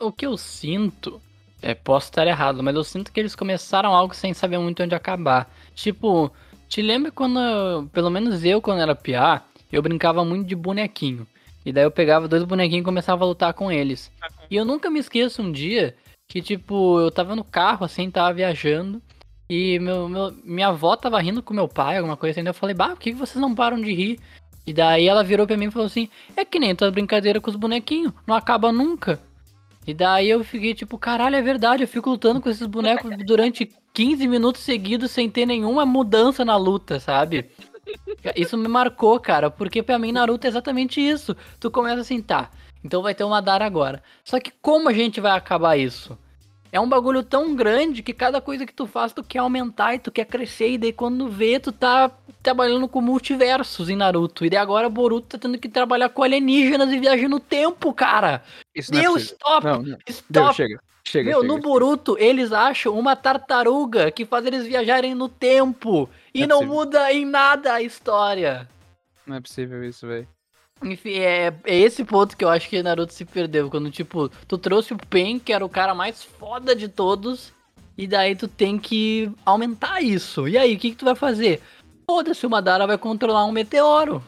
O 0.00 0.10
que 0.10 0.26
eu 0.26 0.36
sinto, 0.36 1.20
é, 1.60 1.74
posso 1.74 2.06
estar 2.06 2.26
errado, 2.26 2.62
mas 2.62 2.74
eu 2.74 2.84
sinto 2.84 3.12
que 3.12 3.20
eles 3.20 3.36
começaram 3.36 3.94
algo 3.94 4.14
sem 4.14 4.32
saber 4.32 4.58
muito 4.58 4.82
onde 4.82 4.94
acabar. 4.94 5.50
Tipo, 5.74 6.32
te 6.66 6.80
lembra 6.80 7.12
quando, 7.12 7.88
pelo 7.92 8.10
menos 8.10 8.44
eu, 8.44 8.60
quando 8.60 8.80
era 8.80 8.94
piá, 8.94 9.42
eu 9.70 9.82
brincava 9.82 10.24
muito 10.24 10.46
de 10.46 10.56
bonequinho. 10.56 11.26
E 11.64 11.72
daí 11.72 11.84
eu 11.84 11.90
pegava 11.90 12.28
dois 12.28 12.44
bonequinhos 12.44 12.82
e 12.82 12.84
começava 12.84 13.24
a 13.24 13.26
lutar 13.26 13.54
com 13.54 13.72
eles. 13.72 14.10
E 14.50 14.56
eu 14.56 14.64
nunca 14.64 14.90
me 14.90 15.00
esqueço 15.00 15.42
um 15.42 15.50
dia 15.50 15.96
que, 16.28 16.42
tipo, 16.42 17.00
eu 17.00 17.10
tava 17.10 17.34
no 17.34 17.44
carro, 17.44 17.84
assim, 17.84 18.10
tava 18.10 18.34
viajando. 18.34 19.00
E 19.48 19.78
meu, 19.78 20.08
meu, 20.08 20.34
minha 20.44 20.68
avó 20.68 20.96
tava 20.96 21.20
rindo 21.20 21.42
com 21.42 21.54
meu 21.54 21.68
pai, 21.68 21.96
alguma 21.96 22.16
coisa 22.16 22.38
assim. 22.38 22.46
Eu 22.46 22.54
falei, 22.54 22.74
bah, 22.74 22.90
por 22.90 22.98
que 22.98 23.12
vocês 23.12 23.40
não 23.40 23.54
param 23.54 23.80
de 23.80 23.92
rir? 23.92 24.20
E 24.66 24.72
daí 24.72 25.06
ela 25.06 25.22
virou 25.22 25.46
pra 25.46 25.56
mim 25.56 25.66
e 25.66 25.70
falou 25.70 25.86
assim: 25.86 26.08
É 26.36 26.44
que 26.44 26.58
nem 26.58 26.74
tua 26.74 26.90
brincadeira 26.90 27.40
com 27.40 27.50
os 27.50 27.56
bonequinhos, 27.56 28.12
não 28.26 28.34
acaba 28.34 28.72
nunca. 28.72 29.20
E 29.86 29.92
daí 29.92 30.30
eu 30.30 30.42
fiquei 30.42 30.74
tipo, 30.74 30.96
caralho, 30.96 31.36
é 31.36 31.42
verdade, 31.42 31.82
eu 31.82 31.88
fico 31.88 32.08
lutando 32.08 32.40
com 32.40 32.48
esses 32.48 32.66
bonecos 32.66 33.10
durante 33.26 33.70
15 33.92 34.26
minutos 34.26 34.62
seguidos 34.62 35.10
sem 35.10 35.28
ter 35.28 35.44
nenhuma 35.44 35.84
mudança 35.84 36.42
na 36.42 36.56
luta, 36.56 36.98
sabe? 36.98 37.50
Isso 38.36 38.56
me 38.56 38.68
marcou, 38.68 39.18
cara, 39.20 39.50
porque 39.50 39.82
pra 39.82 39.98
mim 39.98 40.12
Naruto 40.12 40.46
é 40.46 40.50
exatamente 40.50 41.00
isso. 41.00 41.36
Tu 41.60 41.70
começa 41.70 42.00
assim, 42.00 42.20
tá, 42.22 42.50
então 42.82 43.02
vai 43.02 43.14
ter 43.14 43.24
uma 43.24 43.36
Madara 43.36 43.64
agora. 43.64 44.02
Só 44.24 44.38
que 44.40 44.50
como 44.62 44.88
a 44.88 44.92
gente 44.92 45.20
vai 45.20 45.32
acabar 45.32 45.76
isso? 45.76 46.18
É 46.74 46.80
um 46.80 46.88
bagulho 46.88 47.22
tão 47.22 47.54
grande 47.54 48.02
que 48.02 48.12
cada 48.12 48.40
coisa 48.40 48.66
que 48.66 48.74
tu 48.74 48.84
faz, 48.84 49.12
tu 49.12 49.22
quer 49.22 49.38
aumentar 49.38 49.94
e 49.94 50.00
tu 50.00 50.10
quer 50.10 50.24
crescer. 50.24 50.70
E 50.70 50.78
daí 50.78 50.92
quando 50.92 51.28
vê, 51.28 51.60
tu 51.60 51.70
tá 51.70 52.10
trabalhando 52.42 52.88
com 52.88 53.00
multiversos 53.00 53.88
em 53.88 53.94
Naruto. 53.94 54.44
E 54.44 54.50
daí 54.50 54.58
agora 54.58 54.88
Boruto 54.88 55.28
tá 55.28 55.38
tendo 55.38 55.56
que 55.56 55.68
trabalhar 55.68 56.08
com 56.08 56.24
alienígenas 56.24 56.92
e 56.92 56.98
viajar 56.98 57.28
no 57.28 57.38
tempo, 57.38 57.94
cara. 57.94 58.42
Isso 58.74 58.92
não 58.92 59.16
é 59.16 59.20
stop! 59.20 59.64
Não, 59.64 59.82
não. 59.84 59.98
Stop! 60.08 60.26
Deu, 60.28 60.52
chega. 60.52 60.80
Chega, 61.06 61.30
Meu, 61.30 61.42
chega. 61.42 61.54
no 61.54 61.60
Boruto, 61.60 62.16
eles 62.18 62.50
acham 62.50 62.98
uma 62.98 63.14
tartaruga 63.14 64.10
que 64.10 64.24
faz 64.24 64.44
eles 64.44 64.66
viajarem 64.66 65.14
no 65.14 65.28
tempo. 65.28 66.08
E 66.34 66.42
É 66.42 66.46
não 66.46 66.66
muda 66.66 67.12
em 67.12 67.24
nada 67.24 67.74
a 67.74 67.82
história. 67.82 68.68
Não 69.24 69.36
é 69.36 69.40
possível 69.40 69.84
isso, 69.84 70.08
velho. 70.08 70.26
Enfim, 70.84 71.14
é, 71.14 71.54
é 71.64 71.76
esse 71.76 72.04
ponto 72.04 72.36
que 72.36 72.44
eu 72.44 72.48
acho 72.48 72.68
que 72.68 72.82
Naruto 72.82 73.12
se 73.12 73.24
perdeu. 73.24 73.70
Quando, 73.70 73.90
tipo, 73.90 74.28
tu 74.46 74.58
trouxe 74.58 74.92
o 74.92 74.98
Pen, 74.98 75.38
que 75.38 75.52
era 75.52 75.64
o 75.64 75.68
cara 75.68 75.94
mais 75.94 76.22
foda 76.22 76.76
de 76.76 76.88
todos, 76.88 77.52
e 77.96 78.06
daí 78.06 78.36
tu 78.36 78.46
tem 78.46 78.78
que 78.78 79.30
aumentar 79.44 80.02
isso. 80.02 80.46
E 80.46 80.58
aí, 80.58 80.74
o 80.74 80.78
que, 80.78 80.90
que 80.90 80.96
tu 80.96 81.04
vai 81.04 81.14
fazer? 81.14 81.62
Foda-se, 82.06 82.46
o 82.46 82.50
Madara 82.50 82.86
vai 82.86 82.98
controlar 82.98 83.46
um 83.46 83.52
meteoro. 83.52 84.22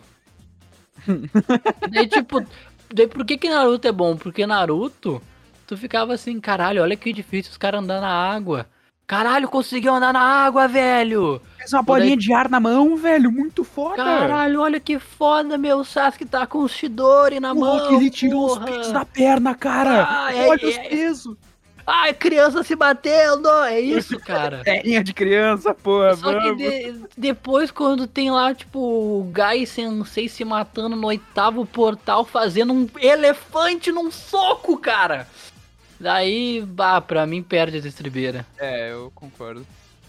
E 1.92 2.06
tipo, 2.08 2.44
daí 2.92 3.06
por 3.06 3.25
que 3.25 3.36
que 3.36 3.48
Naruto 3.48 3.86
é 3.86 3.92
bom? 3.92 4.16
Porque 4.16 4.46
Naruto, 4.46 5.22
tu 5.66 5.76
ficava 5.76 6.14
assim, 6.14 6.40
caralho, 6.40 6.82
olha 6.82 6.96
que 6.96 7.12
difícil 7.12 7.52
os 7.52 7.58
caras 7.58 7.82
andar 7.82 8.00
na 8.00 8.08
água. 8.08 8.66
Caralho, 9.06 9.48
conseguiu 9.48 9.94
andar 9.94 10.12
na 10.12 10.20
água, 10.20 10.66
velho! 10.66 11.40
Fez 11.58 11.72
uma 11.72 11.82
bolinha 11.82 12.16
de 12.16 12.32
ar 12.32 12.48
na 12.48 12.58
mão, 12.58 12.96
velho. 12.96 13.30
Muito 13.30 13.62
foda. 13.62 13.96
Caralho, 14.02 14.60
olha 14.60 14.80
que 14.80 14.98
foda, 14.98 15.56
meu. 15.56 15.78
O 15.78 15.84
Sasuke 15.84 16.25
tá 16.25 16.44
com 16.44 16.58
o 16.58 16.68
Shidori 16.68 17.38
na 17.38 17.54
mão. 17.54 17.78
Porra, 17.78 17.88
que 17.88 17.94
ele 17.94 18.10
tirou 18.10 18.46
os 18.46 18.54
porra. 18.54 18.66
pesos 18.66 18.92
da 18.92 19.04
perna, 19.04 19.54
cara. 19.54 20.06
Ah, 20.10 20.34
é- 20.34 20.48
Olha 20.48 20.68
os 20.68 20.76
é- 20.76 20.88
pesos. 20.88 21.36
Ai, 21.88 22.12
criança 22.14 22.64
se 22.64 22.75
batendo! 22.75 23.48
É 23.62 23.78
isso, 23.78 24.18
cara. 24.18 24.62
Perninha 24.66 25.04
de 25.04 25.14
criança, 25.14 25.72
porra. 25.72 26.16
Só 26.16 26.32
que 26.34 26.40
vamos. 26.40 26.56
de- 26.56 27.04
depois, 27.16 27.70
quando 27.70 28.08
tem 28.08 28.28
lá, 28.32 28.52
tipo, 28.52 28.80
o 28.80 29.30
Gai 29.32 29.64
Sensei 29.66 30.28
se 30.28 30.44
matando 30.44 30.96
no 30.96 31.06
oitavo 31.06 31.64
portal, 31.64 32.25
fazendo 32.25 32.72
um 32.72 32.88
elefante 32.98 33.92
num 33.92 34.10
soco, 34.10 34.76
cara! 34.78 35.28
Daí, 35.98 36.62
bah, 36.66 37.00
pra 37.00 37.26
mim 37.26 37.42
perde 37.42 37.76
a 37.78 37.80
estribeira. 37.88 38.46
É, 38.58 38.92
eu 38.92 39.10
concordo. 39.14 39.66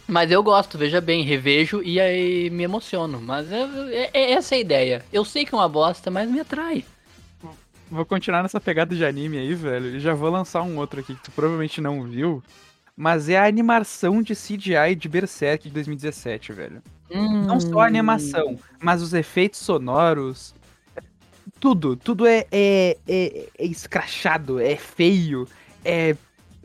Mas 0.07 0.31
eu 0.31 0.41
gosto, 0.41 0.77
veja 0.77 1.01
bem, 1.01 1.23
revejo 1.23 1.81
e 1.83 1.99
aí 1.99 2.49
me 2.49 2.63
emociono. 2.63 3.19
Mas 3.21 3.51
é, 3.51 3.61
é- 3.91 4.09
é 4.13 4.31
essa 4.33 4.55
a 4.55 4.57
ideia. 4.57 5.03
Eu 5.11 5.25
sei 5.25 5.45
que 5.45 5.53
é 5.53 5.57
uma 5.57 5.67
bosta, 5.67 6.09
mas 6.09 6.29
me 6.29 6.39
atrai. 6.39 6.83
Vou 7.89 8.05
continuar 8.05 8.43
nessa 8.43 8.59
pegada 8.59 8.93
de 8.95 9.05
anime 9.05 9.37
aí, 9.37 9.53
velho. 9.53 9.95
E 9.95 9.99
já 9.99 10.13
vou 10.13 10.29
lançar 10.29 10.61
um 10.61 10.77
outro 10.77 10.99
aqui 10.99 11.15
que 11.15 11.23
tu 11.23 11.31
provavelmente 11.31 11.79
não 11.81 12.03
viu. 12.03 12.43
Mas 12.95 13.29
é 13.29 13.37
a 13.37 13.45
animação 13.45 14.21
de 14.21 14.33
CGI 14.35 14.95
de 14.95 15.07
Berserk 15.07 15.67
de 15.67 15.73
2017, 15.73 16.51
velho. 16.51 16.81
Não 17.09 17.59
só 17.59 17.81
a 17.81 17.85
animação, 17.87 18.59
mas 18.81 19.01
os 19.01 19.13
efeitos 19.13 19.59
sonoros. 19.59 20.53
Tudo, 21.59 21.95
tudo 21.95 22.27
é, 22.27 22.45
é, 22.51 22.97
é, 23.07 23.47
é 23.57 23.65
escrachado, 23.65 24.59
é 24.59 24.75
feio, 24.75 25.47
é 25.83 26.15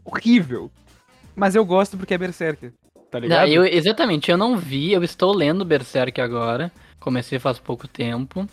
horrível. 0.05 0.71
Mas 1.35 1.55
eu 1.55 1.65
gosto 1.65 1.97
porque 1.97 2.15
é 2.15 2.19
Berserk, 2.19 2.73
tá 3.11 3.19
ligado? 3.19 3.41
Não, 3.41 3.47
eu, 3.47 3.65
exatamente, 3.65 4.31
eu 4.31 4.37
não 4.37 4.57
vi, 4.57 4.93
eu 4.93 5.03
estou 5.03 5.33
lendo 5.33 5.65
Berserk 5.65 6.21
agora. 6.21 6.71
Comecei 7.01 7.39
faz 7.39 7.59
pouco 7.59 7.89
tempo. 7.89 8.47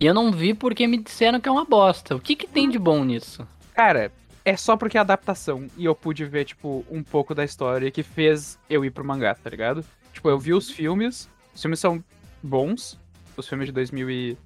E 0.00 0.06
eu 0.06 0.14
não 0.14 0.32
vi 0.32 0.54
porque 0.54 0.86
me 0.86 0.98
disseram 0.98 1.40
que 1.40 1.48
é 1.48 1.52
uma 1.52 1.64
bosta. 1.64 2.16
O 2.16 2.20
que, 2.20 2.34
que 2.34 2.48
tem 2.48 2.68
de 2.68 2.78
bom 2.78 3.04
nisso? 3.04 3.46
Cara, 3.74 4.10
é 4.44 4.56
só 4.56 4.76
porque 4.76 4.98
é 4.98 5.00
adaptação 5.00 5.68
e 5.76 5.84
eu 5.84 5.94
pude 5.94 6.24
ver, 6.24 6.44
tipo, 6.44 6.84
um 6.90 7.02
pouco 7.02 7.34
da 7.34 7.44
história 7.44 7.90
que 7.90 8.02
fez 8.02 8.58
eu 8.68 8.84
ir 8.84 8.90
pro 8.90 9.04
mangá, 9.04 9.34
tá 9.34 9.48
ligado? 9.48 9.84
Tipo, 10.12 10.28
eu 10.28 10.38
vi 10.38 10.52
os 10.52 10.70
filmes, 10.70 11.28
os 11.54 11.62
filmes 11.62 11.78
são 11.78 12.02
bons, 12.42 12.98
os 13.36 13.48
filmes 13.48 13.66
de 13.66 13.72
2000 13.72 14.10
e... 14.10 14.36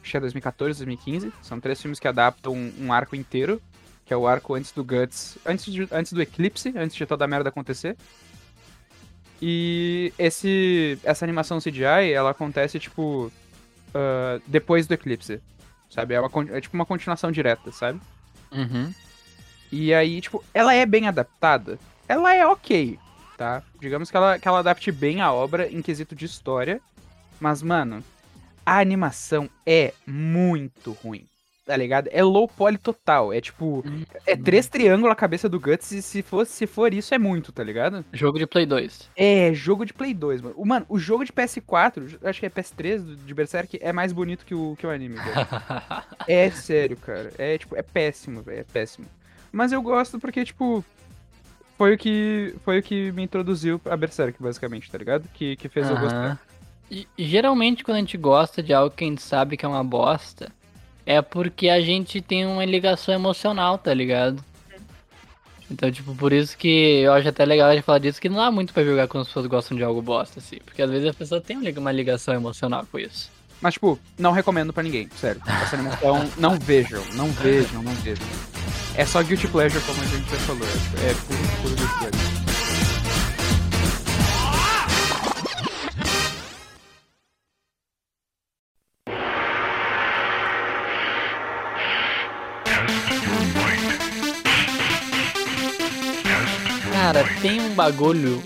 acho 0.00 0.10
que 0.10 0.16
é 0.16 0.20
2014, 0.20 0.78
2015, 0.78 1.32
são 1.42 1.60
três 1.60 1.80
filmes 1.80 1.98
que 1.98 2.08
adaptam 2.08 2.52
um, 2.54 2.72
um 2.80 2.92
arco 2.92 3.16
inteiro, 3.16 3.60
que 4.10 4.14
é 4.14 4.16
o 4.16 4.26
arco 4.26 4.54
antes 4.56 4.72
do 4.72 4.82
Guts, 4.82 5.38
antes, 5.46 5.72
de- 5.72 5.86
antes 5.92 6.12
do 6.12 6.20
eclipse, 6.20 6.74
antes 6.76 6.96
de 6.96 7.06
toda 7.06 7.24
a 7.24 7.28
merda 7.28 7.48
acontecer. 7.48 7.96
E 9.40 10.12
esse, 10.18 10.98
essa 11.04 11.24
animação 11.24 11.60
CGI, 11.60 12.10
ela 12.12 12.30
acontece, 12.30 12.80
tipo, 12.80 13.30
ah, 13.94 14.40
depois 14.48 14.88
do 14.88 14.94
eclipse, 14.94 15.40
sabe? 15.88 16.14
É, 16.14 16.20
uma 16.20 16.28
é 16.50 16.60
tipo 16.60 16.74
uma 16.74 16.84
continuação 16.84 17.30
direta, 17.30 17.70
sabe? 17.70 18.00
Uhum. 18.50 18.92
E 19.70 19.94
aí, 19.94 20.20
tipo, 20.20 20.44
ela 20.52 20.74
é 20.74 20.84
bem 20.84 21.06
adaptada. 21.06 21.78
Ela 22.08 22.34
é 22.34 22.44
ok, 22.44 22.98
tá? 23.38 23.62
Digamos 23.80 24.10
que 24.10 24.16
ela, 24.16 24.40
que 24.40 24.48
ela 24.48 24.58
adapte 24.58 24.90
bem 24.90 25.20
a 25.20 25.32
obra 25.32 25.70
em 25.70 25.80
quesito 25.80 26.16
de 26.16 26.24
história. 26.24 26.80
Mas, 27.38 27.62
mano, 27.62 28.02
a 28.66 28.80
animação 28.80 29.48
é 29.64 29.94
muito 30.04 30.90
ruim. 30.94 31.29
Tá 31.70 31.76
ligado? 31.76 32.08
É 32.10 32.20
low 32.20 32.48
poly 32.48 32.76
total. 32.76 33.32
É 33.32 33.40
tipo, 33.40 33.84
é 34.26 34.36
três 34.36 34.66
triângulos 34.66 35.12
a 35.12 35.14
cabeça 35.14 35.48
do 35.48 35.60
Guts 35.60 35.92
e 35.92 36.02
se 36.02 36.20
for, 36.20 36.44
se 36.44 36.66
for 36.66 36.92
isso 36.92 37.14
é 37.14 37.18
muito, 37.18 37.52
tá 37.52 37.62
ligado? 37.62 38.04
Jogo 38.12 38.40
de 38.40 38.46
Play 38.48 38.66
2. 38.66 39.08
É 39.16 39.54
jogo 39.54 39.86
de 39.86 39.92
Play 39.94 40.12
2, 40.12 40.40
mano. 40.40 40.54
O, 40.58 40.66
mano, 40.66 40.84
o 40.88 40.98
jogo 40.98 41.24
de 41.24 41.30
PS4, 41.32 42.18
acho 42.24 42.40
que 42.40 42.46
é 42.46 42.50
PS3 42.50 43.02
do- 43.04 43.14
de 43.14 43.32
Berserk, 43.32 43.78
é 43.80 43.92
mais 43.92 44.12
bonito 44.12 44.44
que 44.44 44.52
o, 44.52 44.74
que 44.76 44.84
o 44.84 44.90
anime. 44.90 45.14
É 46.26 46.50
sério, 46.50 46.96
cara. 46.96 47.32
É 47.38 47.56
tipo, 47.56 47.76
é 47.76 47.82
péssimo, 47.82 48.42
velho. 48.42 48.58
É 48.58 48.64
péssimo. 48.64 49.06
Mas 49.52 49.70
eu 49.70 49.80
gosto 49.80 50.18
porque, 50.18 50.44
tipo, 50.44 50.84
foi 51.78 51.94
o 51.94 51.98
que 51.98 52.52
foi 52.64 52.80
o 52.80 52.82
que 52.82 53.12
me 53.12 53.22
introduziu 53.22 53.80
a 53.84 53.96
Berserk, 53.96 54.42
basicamente, 54.42 54.90
tá 54.90 54.98
ligado? 54.98 55.28
Que, 55.32 55.54
que 55.54 55.68
fez 55.68 55.88
eu 55.88 55.96
gostar. 55.96 56.40
E 56.90 57.06
geralmente 57.16 57.84
quando 57.84 57.98
a 57.98 58.00
gente 58.00 58.16
gosta 58.16 58.60
de 58.60 58.74
algo 58.74 58.92
que 58.92 59.04
a 59.04 59.06
gente 59.06 59.22
sabe 59.22 59.56
que 59.56 59.64
é 59.64 59.68
uma 59.68 59.84
bosta, 59.84 60.50
é 61.04 61.20
porque 61.22 61.68
a 61.68 61.80
gente 61.80 62.20
tem 62.20 62.46
uma 62.46 62.64
ligação 62.64 63.14
emocional, 63.14 63.78
tá 63.78 63.92
ligado? 63.92 64.44
Então, 65.70 65.90
tipo, 65.90 66.14
por 66.16 66.32
isso 66.32 66.58
que 66.58 67.02
eu 67.02 67.12
acho 67.12 67.28
até 67.28 67.44
legal 67.44 67.70
a 67.70 67.74
gente 67.74 67.84
falar 67.84 68.00
disso, 68.00 68.20
que 68.20 68.28
não 68.28 68.36
dá 68.36 68.50
muito 68.50 68.74
pra 68.74 68.82
jogar 68.82 69.06
quando 69.06 69.22
as 69.22 69.28
pessoas 69.28 69.46
gostam 69.46 69.76
de 69.76 69.84
algo 69.84 70.02
bosta, 70.02 70.40
assim. 70.40 70.58
Porque 70.64 70.82
às 70.82 70.90
vezes 70.90 71.08
a 71.08 71.14
pessoa 71.14 71.40
tem 71.40 71.56
uma 71.56 71.92
ligação 71.92 72.34
emocional 72.34 72.84
com 72.90 72.98
isso. 72.98 73.30
Mas, 73.60 73.74
tipo, 73.74 73.98
não 74.18 74.32
recomendo 74.32 74.72
pra 74.72 74.82
ninguém, 74.82 75.08
sério. 75.14 75.40
Essa 75.46 75.76
animação, 75.76 76.28
não 76.38 76.58
vejam, 76.58 77.04
não 77.12 77.28
vejam, 77.28 77.82
não 77.82 77.92
vejam. 77.96 78.26
É 78.96 79.04
só 79.04 79.22
Guilty 79.22 79.46
Pleasure, 79.46 79.84
como 79.84 80.00
a 80.02 80.06
gente 80.06 80.28
já 80.28 80.38
falou. 80.38 80.66
É, 80.66 81.10
é 81.10 81.14
puro, 81.14 81.62
puro 81.62 81.76
Guilty 81.76 81.98
Pleasure. 81.98 82.49
Tem 97.42 97.58
um 97.58 97.74
bagulho 97.74 98.42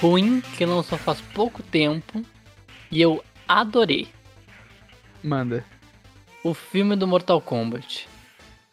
ruim 0.00 0.40
que 0.56 0.64
lançou 0.64 0.96
faz 0.96 1.20
pouco 1.20 1.62
tempo 1.64 2.22
e 2.92 3.00
eu 3.00 3.22
adorei. 3.48 4.08
Manda. 5.22 5.64
O 6.44 6.54
filme 6.54 6.94
do 6.94 7.08
Mortal 7.08 7.40
Kombat. 7.40 8.08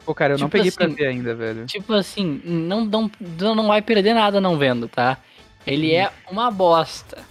Pô, 0.06 0.14
cara, 0.14 0.34
eu 0.34 0.38
não 0.38 0.48
Tipo 0.48 0.58
peguei 0.58 0.72
pra 0.72 0.86
assim, 0.86 0.96
ver 0.96 1.08
ainda, 1.08 1.34
velho. 1.34 1.66
Tipo 1.66 1.94
assim, 1.94 2.40
não, 2.46 2.86
não, 2.86 3.10
não 3.56 3.68
vai 3.68 3.82
perder 3.82 4.14
nada 4.14 4.40
não 4.40 4.58
vendo, 4.58 4.88
tá? 4.88 5.18
Ele 5.66 5.92
é 5.94 6.12
uma 6.30 6.52
bosta. 6.52 7.24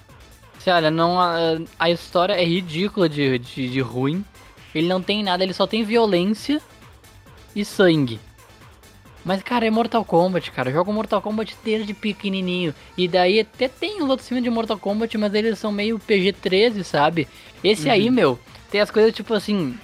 Você 0.59 0.71
olha, 0.71 0.91
não, 0.91 1.21
a, 1.21 1.61
a 1.79 1.91
história 1.91 2.33
é 2.33 2.45
ridícula 2.45 3.09
de, 3.09 3.39
de, 3.39 3.69
de 3.69 3.81
ruim. 3.81 4.25
Ele 4.75 4.89
não 4.89 5.01
tem 5.01 5.23
nada, 5.23 5.45
ele 5.45 5.53
só 5.53 5.67
tem 5.67 5.85
violência 5.85 6.61
e 7.55 7.65
sangue. 7.65 8.19
Mas, 9.25 9.43
cara, 9.43 9.67
é 9.67 9.71
Mortal 9.71 10.05
Kombat, 10.05 10.51
cara. 10.51 10.71
Eu 10.71 10.75
jogo 10.75 10.93
Mortal 10.93 11.23
Kombat 11.23 11.57
desde 11.65 11.95
pequenininho. 11.95 12.75
E 12.97 13.07
daí 13.07 13.41
até 13.41 13.69
tem 13.69 14.03
os 14.03 14.09
outros 14.09 14.29
filmes 14.29 14.45
de 14.45 14.51
Mortal 14.51 14.79
Kombat, 14.79 15.17
mas 15.17 15.33
eles 15.35 15.59
são 15.59 15.71
meio 15.71 15.99
PG-13, 15.99 16.83
sabe? 16.83 17.29
Esse 17.63 17.89
aí, 17.89 18.11
meu, 18.11 18.39
tem 18.71 18.81
as 18.81 18.91
coisas 18.91 19.15
tipo 19.15 19.33
assim... 19.35 19.79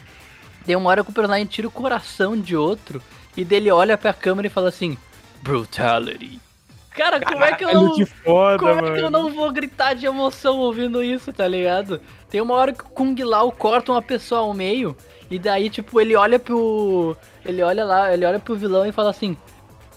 Tem 0.66 0.76
uma 0.76 0.90
hora 0.90 1.02
que 1.02 1.10
o 1.10 1.14
personagem 1.14 1.46
tira 1.46 1.66
o 1.66 1.70
coração 1.70 2.38
de 2.38 2.54
outro 2.54 3.02
e 3.34 3.42
dele 3.42 3.70
olha 3.70 3.96
pra 3.96 4.12
câmera 4.12 4.48
e 4.48 4.50
fala 4.50 4.68
assim: 4.68 4.98
Brutality. 5.40 6.38
Cara, 6.90 7.20
como 7.20 7.44
é 7.44 7.52
que 7.52 7.64
eu 7.64 7.72
não. 7.72 7.94
que 7.94 8.04
foda, 8.04 8.58
Como 8.58 8.86
é 8.86 8.92
que 8.94 9.00
eu 9.00 9.10
não 9.10 9.32
vou 9.32 9.52
gritar 9.52 9.94
de 9.94 10.04
emoção 10.04 10.58
ouvindo 10.58 11.02
isso, 11.02 11.32
tá 11.32 11.46
ligado? 11.46 12.00
Tem 12.28 12.40
uma 12.40 12.54
hora 12.54 12.72
que 12.72 12.82
o 12.82 12.88
Kung 12.88 13.14
Lao 13.22 13.52
corta 13.52 13.92
uma 13.92 14.02
pessoa 14.02 14.40
ao 14.40 14.52
meio 14.52 14.96
e 15.30 15.38
daí, 15.38 15.68
tipo, 15.68 16.00
ele 16.00 16.16
olha 16.16 16.38
pro. 16.38 17.16
Ele 17.44 17.62
olha 17.62 17.84
lá, 17.84 18.12
ele 18.12 18.24
olha 18.24 18.38
pro 18.38 18.56
vilão 18.56 18.86
e 18.86 18.92
fala 18.92 19.10
assim: 19.10 19.36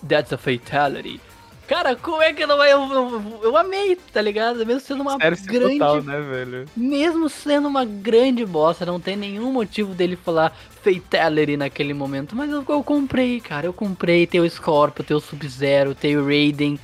That's 0.08 0.34
a 0.34 0.38
fatality. 0.38 1.20
Cara, 1.68 1.96
como 1.96 2.22
é 2.22 2.34
que 2.34 2.46
não 2.46 2.58
vai. 2.58 2.74
Eu, 2.74 2.82
eu, 2.92 3.40
eu 3.44 3.58
amei, 3.58 3.98
tá 4.12 4.22
ligado? 4.22 4.66
Mesmo 4.66 4.82
sendo 4.82 5.02
uma 5.04 5.18
Sério, 5.18 5.38
grande. 5.46 5.80
total, 5.80 6.04
né, 6.04 6.20
velho? 6.20 6.66
Mesmo 6.76 7.30
sendo 7.30 7.70
uma 7.70 7.86
grande 7.86 8.46
bosta, 8.46 8.86
não 8.86 9.00
tem 9.00 9.16
nenhum 9.16 9.54
motivo 9.54 9.94
dele 9.94 10.18
falar 10.18 10.54
Fatality 10.84 11.56
naquele 11.56 11.94
momento. 11.94 12.36
Mas 12.36 12.52
eu, 12.52 12.66
eu 12.68 12.84
comprei, 12.84 13.40
cara. 13.40 13.68
Eu 13.68 13.72
comprei. 13.72 14.28
Tem 14.28 14.42
o 14.42 14.50
Scorpio, 14.50 15.02
tem 15.02 15.16
o 15.16 15.22
Sub-Zero, 15.22 15.96
tem 15.96 16.18
o 16.18 16.26
Raiden. 16.26 16.78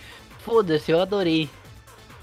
Foda-se, 0.46 0.90
eu 0.90 1.02
adorei. 1.02 1.50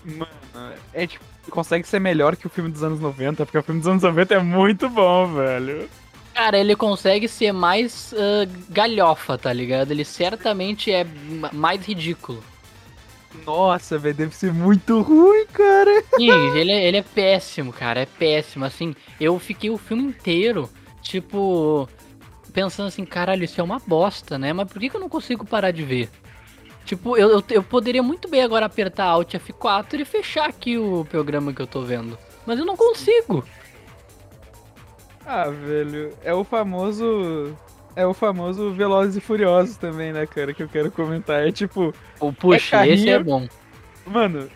Mano, 0.02 0.72
é 0.94 1.06
tipo, 1.06 1.24
consegue 1.50 1.86
ser 1.86 2.00
melhor 2.00 2.34
que 2.34 2.46
o 2.46 2.50
filme 2.50 2.70
dos 2.70 2.82
anos 2.82 2.98
90, 2.98 3.44
porque 3.44 3.58
o 3.58 3.62
filme 3.62 3.80
dos 3.80 3.88
anos 3.88 4.02
90 4.02 4.34
é 4.36 4.38
muito 4.38 4.88
bom, 4.88 5.34
velho. 5.34 5.86
Cara, 6.34 6.58
ele 6.58 6.74
consegue 6.74 7.28
ser 7.28 7.52
mais 7.52 8.12
uh, 8.12 8.48
galhofa, 8.68 9.38
tá 9.38 9.52
ligado? 9.52 9.92
Ele 9.92 10.04
certamente 10.04 10.90
é 10.90 11.04
ma- 11.04 11.50
mais 11.52 11.84
ridículo. 11.86 12.42
Nossa, 13.46 13.98
velho, 13.98 14.14
deve 14.16 14.34
ser 14.34 14.52
muito 14.52 15.00
ruim, 15.00 15.46
cara. 15.52 16.02
Sim, 16.16 16.30
ele, 16.56 16.72
é- 16.72 16.86
ele 16.88 16.96
é 16.98 17.02
péssimo, 17.02 17.72
cara. 17.72 18.00
É 18.00 18.06
péssimo. 18.06 18.64
Assim, 18.64 18.94
eu 19.20 19.38
fiquei 19.38 19.70
o 19.70 19.78
filme 19.78 20.02
inteiro, 20.04 20.68
tipo, 21.02 21.88
pensando 22.52 22.88
assim, 22.88 23.04
caralho, 23.04 23.44
isso 23.44 23.60
é 23.60 23.64
uma 23.64 23.78
bosta, 23.78 24.36
né? 24.38 24.52
Mas 24.52 24.68
por 24.68 24.80
que, 24.80 24.90
que 24.90 24.96
eu 24.96 25.00
não 25.00 25.08
consigo 25.08 25.44
parar 25.46 25.70
de 25.70 25.84
ver? 25.84 26.10
Tipo, 26.84 27.16
eu, 27.16 27.30
eu, 27.30 27.44
eu 27.50 27.62
poderia 27.62 28.02
muito 28.02 28.28
bem 28.28 28.42
agora 28.42 28.66
apertar 28.66 29.04
Alt 29.06 29.34
F4 29.34 30.00
e 30.00 30.04
fechar 30.04 30.48
aqui 30.48 30.76
o 30.76 31.04
programa 31.08 31.52
que 31.52 31.62
eu 31.62 31.66
tô 31.66 31.80
vendo. 31.82 32.18
Mas 32.44 32.58
eu 32.58 32.66
não 32.66 32.76
consigo. 32.76 33.42
Ah, 35.26 35.48
velho, 35.48 36.12
é 36.22 36.32
o 36.34 36.44
famoso. 36.44 37.56
É 37.96 38.04
o 38.04 38.12
famoso 38.12 38.72
Velozes 38.72 39.16
e 39.16 39.20
Furiosos 39.20 39.76
também, 39.76 40.12
né, 40.12 40.26
cara, 40.26 40.52
que 40.52 40.62
eu 40.62 40.68
quero 40.68 40.90
comentar. 40.90 41.46
É 41.46 41.52
tipo, 41.52 41.94
O 42.18 42.32
puxa, 42.32 42.78
carrinho. 42.78 42.94
esse 42.94 43.08
é 43.08 43.18
bom. 43.22 43.46
mano, 44.04 44.50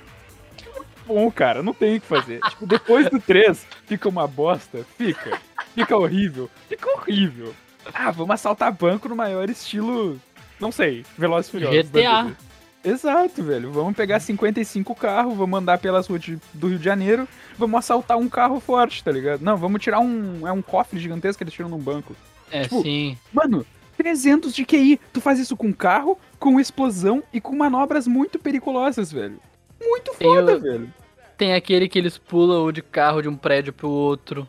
muito 0.75 0.91
bom, 1.07 1.31
cara, 1.31 1.63
não 1.63 1.73
tem 1.73 1.97
o 1.97 2.01
que 2.01 2.07
fazer. 2.07 2.41
tipo, 2.51 2.67
depois 2.67 3.09
do 3.09 3.21
3, 3.21 3.65
fica 3.87 4.09
uma 4.09 4.27
bosta? 4.27 4.85
Fica. 4.97 5.39
Fica 5.73 5.97
horrível. 5.97 6.51
Fica 6.69 6.91
horrível. 6.91 7.55
Ah, 7.95 8.11
vamos 8.11 8.35
assaltar 8.35 8.73
banco 8.73 9.09
no 9.09 9.15
maior 9.15 9.49
estilo, 9.49 10.21
não 10.61 10.73
sei, 10.73 11.07
Velozes 11.17 11.49
e 11.49 11.53
Furiosos. 11.53 11.91
GTA. 11.91 12.37
Exato, 12.85 13.43
velho. 13.43 13.73
Vamos 13.73 13.97
pegar 13.97 14.21
55 14.21 14.95
carros, 14.95 15.37
vamos 15.37 15.59
andar 15.59 15.79
pelas 15.79 16.07
ruas 16.07 16.23
de- 16.23 16.39
do 16.55 16.69
Rio 16.69 16.79
de 16.79 16.85
Janeiro, 16.85 17.27
vamos 17.59 17.79
assaltar 17.79 18.17
um 18.17 18.29
carro 18.29 18.61
forte, 18.61 19.03
tá 19.03 19.11
ligado? 19.11 19.41
Não, 19.43 19.57
vamos 19.57 19.83
tirar 19.83 20.01
um. 20.01 20.47
É 20.47 20.53
um 20.53 20.63
cofre 20.63 20.99
gigantesco 20.99 21.39
que 21.39 21.45
eles 21.45 21.55
tiram 21.55 21.69
num 21.69 21.79
banco. 21.79 22.15
É, 22.51 22.63
Tipo, 22.63 22.83
sim. 22.83 23.19
Mano, 23.33 23.67
300 23.97 24.55
de 24.55 24.65
QI. 24.65 25.01
Tu 25.13 25.21
faz 25.21 25.39
isso 25.39 25.57
com 25.57 25.73
carro, 25.73 26.19
com 26.39 26.59
explosão 26.61 27.23
e 27.33 27.41
com 27.41 27.55
manobras 27.55 28.07
muito 28.07 28.39
perigosas, 28.39 29.11
velho. 29.13 29.39
Muito 29.81 30.15
foda, 30.15 30.57
o- 30.57 30.61
velho. 30.61 30.93
Tem 31.37 31.55
aquele 31.55 31.89
que 31.89 31.99
eles 31.99 32.17
pulam 32.19 32.73
de 32.73 32.81
carro 32.83 33.21
de 33.23 33.29
um 33.29 33.37
prédio 33.37 33.73
pro 33.73 33.89
outro. 33.89 34.49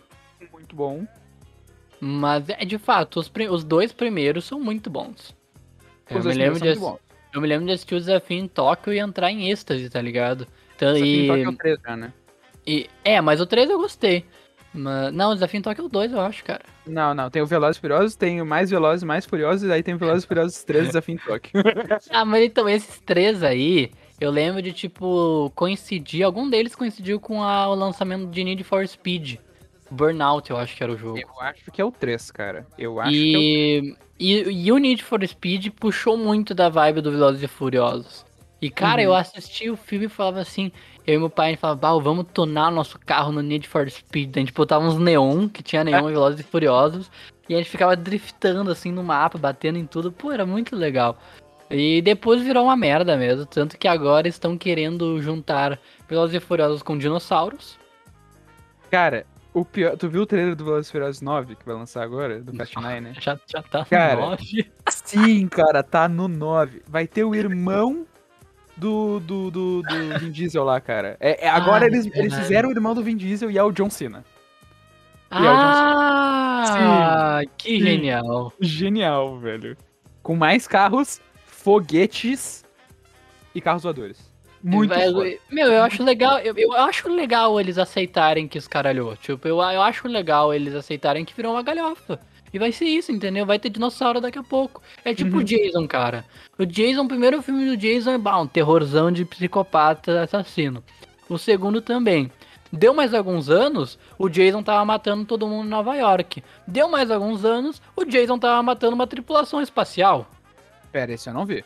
Muito 0.52 0.76
bom. 0.76 1.06
Mas 2.00 2.48
é 2.50 2.64
de 2.64 2.78
fato, 2.78 3.20
os, 3.20 3.32
os 3.52 3.64
dois 3.64 3.92
primeiros 3.92 4.46
são 4.46 4.60
muito 4.60 4.90
bons. 4.90 5.36
Eu 6.10 6.18
Os 6.20 6.26
me, 6.26 6.34
dois 6.34 6.38
lembro 6.38 6.60
de, 6.62 6.80
eu 7.34 7.42
me 7.42 7.48
lembro 7.48 7.66
de 7.68 7.74
assistir 7.74 7.96
o 7.96 8.00
desafio 8.00 8.38
em 8.38 8.48
Tóquio 8.48 8.94
e 8.94 9.00
entrar 9.00 9.32
em 9.32 9.50
êxtase, 9.50 9.90
tá 9.90 10.02
ligado? 10.02 10.48
Então, 10.76 10.94
que 10.94 11.00
em 11.00 11.24
e, 11.24 11.28
Tóquio 11.28 11.46
é 11.46 11.50
o 11.50 11.56
3 11.58 11.80
já, 11.86 11.98
né? 11.98 12.14
e- 12.66 12.90
é, 13.04 13.20
mas 13.22 13.40
o 13.42 13.46
3 13.46 13.70
eu 13.70 13.78
gostei. 13.80 14.26
Mas, 14.72 15.12
não, 15.14 15.32
o 15.32 15.34
desafio 15.34 15.58
em 15.58 15.62
Tóquio 15.62 15.82
é 15.82 15.86
o 15.86 15.90
2, 15.90 16.12
eu 16.12 16.22
acho, 16.22 16.44
cara. 16.44 16.62
Não, 16.86 17.14
não. 17.16 17.30
Tem 17.30 17.42
o 17.42 17.46
Velozes 17.46 17.78
e 17.78 17.82
Furiosos, 17.82 18.16
tem 18.16 18.40
o 18.40 18.46
Mais 18.46 18.70
Velozes 18.70 19.02
e 19.02 19.06
Mais 19.06 19.26
Furiosos, 19.26 19.68
e 19.68 19.72
aí 19.72 19.82
tem 19.82 19.96
o 19.96 19.98
Velozes 19.98 20.24
e 20.24 20.28
Furiosos 20.28 20.64
3 20.64 20.88
Desafio 20.94 21.16
em 21.16 21.18
Tóquio. 21.18 21.52
Ah, 22.12 22.24
mas 22.24 22.44
então, 22.44 22.70
esses 22.70 23.00
três 23.00 23.42
aí, 23.42 23.92
eu 24.22 24.30
lembro 24.30 24.62
de, 24.62 24.72
tipo, 24.72 25.52
coincidir, 25.56 26.24
algum 26.24 26.48
deles 26.50 26.76
coincidiu 26.76 27.20
com 27.20 27.42
a- 27.44 27.68
o 27.68 27.74
lançamento 27.76 28.28
de 28.30 28.44
Need 28.44 28.64
for 28.64 28.88
Speed. 28.88 29.38
Burnout, 29.92 30.50
eu 30.52 30.58
acho 30.58 30.76
que 30.78 30.84
era 30.84 30.92
o 30.92 30.98
jogo. 30.98 31.18
Eu 31.18 31.30
acho 31.42 31.72
que 31.72 31.82
é 31.82 31.86
o 31.86 31.92
3, 31.92 32.30
cara. 32.30 32.68
Eu 32.78 33.00
acho 33.00 33.12
que 33.12 33.36
é 33.36 33.38
o 33.38 33.42
E, 33.42 33.96
e, 34.20 34.42
e 34.66 34.72
o 34.72 34.78
Need 34.78 35.04
for 35.04 35.26
Speed 35.26 35.68
puxou 35.80 36.18
muito 36.18 36.54
da 36.54 36.70
vibe 36.70 37.02
do 37.02 37.12
Velozes 37.12 37.42
e 37.42 37.48
Furiosos. 37.48 38.26
E, 38.62 38.70
cara, 38.70 39.02
Uhum. 39.02 39.08
eu 39.08 39.14
assisti 39.16 39.70
o 39.70 39.78
filme 39.78 40.08
e 40.08 40.10
falava 40.10 40.42
assim, 40.42 40.70
eu 41.08 41.16
e 41.16 41.18
meu 41.18 41.30
pai, 41.30 41.48
a 41.48 41.50
gente 41.52 41.60
falava, 41.62 41.80
"Bah, 41.80 41.98
vamos 42.04 42.26
tunar 42.34 42.70
nosso 42.70 43.00
carro 43.00 43.32
no 43.32 43.42
Need 43.42 43.68
for 43.68 43.90
Speed. 43.90 44.36
A 44.36 44.40
gente 44.42 44.52
botava 44.52 44.84
uns 44.86 44.98
neon, 44.98 45.48
que 45.48 45.64
tinha 45.64 45.84
neon 45.84 46.10
em 46.10 46.14
Velozes 46.14 46.42
e 46.42 46.44
Furiosos, 46.44 47.10
e 47.48 47.56
a 47.56 47.58
gente 47.58 47.70
ficava 47.70 47.96
driftando, 47.96 48.70
assim, 48.70 48.92
no 48.92 49.02
mapa, 49.02 49.38
batendo 49.38 49.78
em 49.80 49.86
tudo. 49.86 50.12
Pô, 50.12 50.32
era 50.32 50.46
muito 50.46 50.76
legal. 50.76 51.18
E 51.72 52.02
depois 52.02 52.42
virou 52.42 52.66
uma 52.66 52.76
merda 52.76 53.16
mesmo, 53.16 53.46
tanto 53.46 53.78
que 53.78 53.88
agora 53.88 54.28
estão 54.28 54.58
querendo 54.58 55.22
juntar 55.22 55.80
Velozes 56.10 56.36
e 56.36 56.40
Furiosos 56.40 56.84
com 56.84 56.98
dinossauros. 56.98 57.80
Cara, 58.91 59.26
o 59.54 59.66
pior. 59.66 59.98
Tu 59.98 60.08
viu 60.10 60.22
o 60.22 60.26
trailer 60.26 60.56
do 60.56 60.64
Velozes 60.66 60.92
Furiosos 60.92 61.22
9 61.22 61.56
que 61.56 61.66
vai 61.66 61.76
lançar 61.76 62.04
agora? 62.04 62.42
Do 62.42 62.54
Fast 62.56 62.76
9, 62.76 63.02
né? 63.02 63.14
Já, 63.20 63.40
já 63.48 63.62
tá 63.64 63.80
no 63.80 63.86
Cara, 63.86 64.16
nove. 64.22 64.72
Sim, 64.90 65.48
cara, 65.48 65.84
tá 65.84 66.08
no 66.08 66.28
9. 66.28 66.82
Vai 66.88 67.08
ter 67.08 67.24
o 67.24 67.34
irmão 67.36 68.06
do, 68.78 69.20
do, 69.20 69.52
do, 69.52 69.82
do 69.82 70.20
Vin 70.20 70.32
Diesel 70.32 70.64
lá, 70.64 70.80
cara. 70.80 71.18
É, 71.20 71.46
é- 71.46 71.50
agora 71.50 71.86
Ah, 71.86 71.88
eles, 71.88 72.06
eles 72.06 72.18
verdade. 72.18 72.42
fizeram 72.44 72.70
o 72.70 72.72
irmão 72.72 72.94
do 72.96 73.04
Vin 73.04 73.18
Diesel 73.18 73.50
e 73.52 73.58
é 73.58 73.64
o 73.64 73.72
John 73.72 73.90
Cena. 73.90 74.24
E 75.32 75.36
é 75.36 75.40
o 75.40 75.44
John 75.44 75.50
Ah, 75.52 77.42
que 77.58 77.78
sim. 77.78 77.82
genial. 77.82 78.54
Genial, 78.60 79.38
velho. 79.40 79.78
Com 80.24 80.36
mais 80.36 80.68
carros, 80.68 81.20
foguetes 81.46 82.64
e 83.54 83.62
carros 83.62 83.84
voadores. 83.84 84.29
Muito 84.62 84.93
foda. 84.93 85.38
Meu, 85.50 85.67
eu 85.72 85.84
acho 85.84 86.04
legal, 86.04 86.39
eu, 86.39 86.54
eu 86.58 86.74
acho 86.74 87.08
legal 87.10 87.60
eles 87.60 87.78
aceitarem 87.78 88.48
que 88.48 88.58
escaralhou. 88.58 89.15
Tipo, 89.17 89.48
eu, 89.48 89.56
eu 89.62 89.82
acho 89.82 90.08
legal 90.08 90.54
eles 90.54 90.76
aceitarem 90.76 91.24
que 91.24 91.34
virou 91.34 91.54
uma 91.54 91.63
galhofa. 91.63 92.19
E 92.52 92.58
vai 92.58 92.72
ser 92.72 92.86
isso, 92.86 93.12
entendeu? 93.12 93.45
Vai 93.45 93.60
ter 93.60 93.69
dinossauro 93.69 94.19
daqui 94.19 94.39
a 94.39 94.43
pouco. 94.43 94.82
É 95.06 95.13
tipo 95.13 95.36
Uhum. 95.36 95.41
o 95.41 95.43
Jason, 95.43 95.88
cara. 95.88 96.26
O 96.58 96.65
Jason, 96.65 97.04
o 97.04 97.08
primeiro 97.08 97.41
filme 97.43 97.65
do 97.65 97.78
Jason 97.78 98.12
é 98.12 98.17
bah, 98.17 98.39
um 98.39 98.48
terrorzão 98.48 99.12
de 99.12 99.24
psicopata 99.24 100.24
assassino. 100.24 100.84
O 101.30 101.38
segundo 101.38 101.80
também. 101.80 102.32
Deu 102.74 102.93
mais 102.93 103.13
alguns 103.13 103.50
anos, 103.50 103.98
o 104.17 104.30
Jason 104.30 104.62
tava 104.62 104.84
matando 104.86 105.26
todo 105.26 105.48
mundo 105.48 105.65
em 105.67 105.69
Nova 105.69 105.95
York. 105.95 106.43
Deu 106.67 106.88
mais 106.89 107.10
alguns 107.10 107.43
anos, 107.45 107.82
o 107.95 108.04
Jason 108.04 108.38
tava 108.38 108.62
matando 108.62 108.93
uma 108.95 109.08
tripulação 109.08 109.62
espacial. 109.62 110.28
Pera, 110.91 111.13
esse 111.13 111.30
eu 111.30 111.34
não 111.34 111.45
vi. 111.45 111.63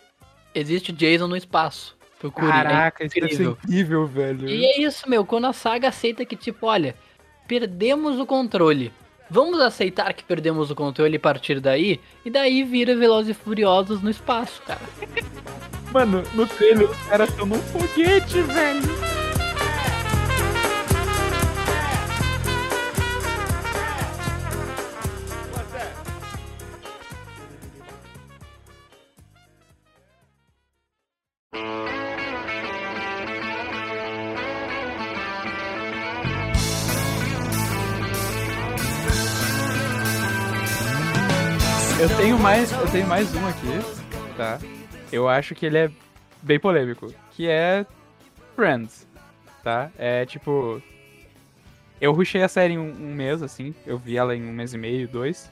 Existe 0.56 0.92
Jason 0.92 1.28
no 1.28 1.36
espaço. 1.36 1.96
Procure. 2.24 2.48
é 2.48 2.52
Caraca, 2.52 3.04
isso 3.04 3.14
ser 3.14 3.26
incrível. 3.26 3.58
incrível, 3.66 4.08
velho. 4.08 4.48
E 4.48 4.66
é 4.66 4.80
isso, 4.80 5.10
meu, 5.10 5.26
quando 5.26 5.46
a 5.46 5.52
saga 5.52 5.90
aceita 5.90 6.24
que, 6.24 6.38
tipo, 6.38 6.68
olha, 6.68 6.96
perdemos 7.46 8.18
o 8.18 8.26
controle. 8.26 8.94
Vamos 9.30 9.60
aceitar 9.60 10.14
que 10.14 10.24
perdemos 10.24 10.72
o 10.72 10.76
controle 10.76 11.18
a 11.18 11.20
partir 11.20 11.60
daí, 11.60 12.00
e 12.24 12.30
daí 12.30 12.64
vira 12.64 12.96
Velozes 12.96 13.36
e 13.36 13.40
Furiosos 13.40 14.02
no 14.02 14.10
espaço, 14.10 14.62
cara. 14.62 14.80
Mano, 15.92 16.24
no 16.34 16.48
trailer 16.48 16.90
os 16.90 16.98
caras 17.08 17.28
estão 17.30 17.46
num 17.46 17.60
foguete, 17.60 18.42
velho. 18.42 19.13
Mais, 42.44 42.74
eu 42.74 42.92
tenho 42.92 43.08
mais 43.08 43.34
um 43.34 43.48
aqui, 43.48 44.36
tá? 44.36 44.60
Eu 45.14 45.30
acho 45.30 45.56
que 45.56 45.66
ele 45.66 45.78
é 45.78 45.92
bem 46.42 46.60
polêmico, 46.60 47.08
que 47.32 47.48
é 47.48 47.86
Friends, 48.54 49.08
tá? 49.64 49.90
É 49.98 50.26
tipo, 50.26 50.82
eu 52.02 52.12
rushei 52.12 52.44
a 52.44 52.50
série 52.50 52.74
em 52.74 52.78
um, 52.78 52.92
um 52.92 53.14
mês, 53.14 53.42
assim, 53.42 53.74
eu 53.88 53.98
vi 53.98 54.18
ela 54.18 54.36
em 54.36 54.44
um 54.44 54.52
mês 54.52 54.74
e 54.74 54.78
meio, 54.78 55.08
dois. 55.08 55.50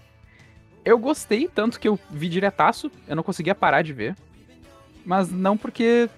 Eu 0.84 1.00
gostei 1.00 1.48
tanto 1.48 1.80
que 1.80 1.88
eu 1.88 1.98
vi 2.10 2.28
diretaço, 2.28 2.92
eu 3.08 3.16
não 3.16 3.24
conseguia 3.24 3.56
parar 3.56 3.84
de 3.84 3.94
ver, 3.94 4.14
mas 5.06 5.32
não 5.32 5.56
porque 5.56 6.10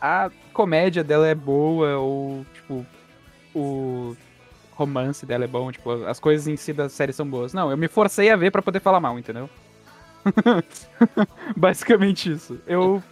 a 0.00 0.30
comédia 0.54 1.04
dela 1.04 1.28
é 1.28 1.34
boa 1.34 1.98
ou 1.98 2.46
tipo 2.54 2.86
o 3.54 4.16
romance 4.72 5.26
dela 5.26 5.44
é 5.44 5.48
bom, 5.48 5.70
tipo, 5.70 6.04
as 6.04 6.18
coisas 6.18 6.48
em 6.48 6.56
si 6.56 6.72
da 6.72 6.88
série 6.88 7.12
são 7.12 7.28
boas. 7.28 7.52
Não, 7.52 7.70
eu 7.70 7.76
me 7.76 7.86
forcei 7.86 8.30
a 8.30 8.36
ver 8.36 8.50
pra 8.50 8.62
poder 8.62 8.80
falar 8.80 8.98
mal, 8.98 9.18
entendeu? 9.18 9.50
Basicamente 11.56 12.32
isso. 12.32 12.58
Eu. 12.66 13.02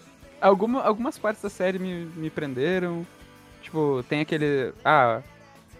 Alguma, 0.40 0.82
algumas 0.82 1.18
partes 1.18 1.42
da 1.42 1.48
série 1.48 1.78
me, 1.78 2.06
me 2.16 2.30
prenderam. 2.30 3.06
Tipo, 3.62 4.04
tem 4.08 4.20
aquele. 4.20 4.72
Ah, 4.84 5.22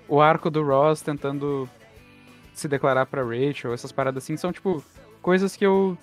o 0.08 0.20
arco 0.20 0.50
do 0.50 0.62
Ross 0.62 1.02
tentando 1.02 1.68
se 2.54 2.68
declarar 2.68 3.06
pra 3.06 3.22
Rachel, 3.22 3.74
essas 3.74 3.90
paradas 3.90 4.22
assim, 4.22 4.36
são, 4.36 4.52
tipo, 4.52 4.82
coisas 5.20 5.56
que 5.56 5.66
eu. 5.66 5.98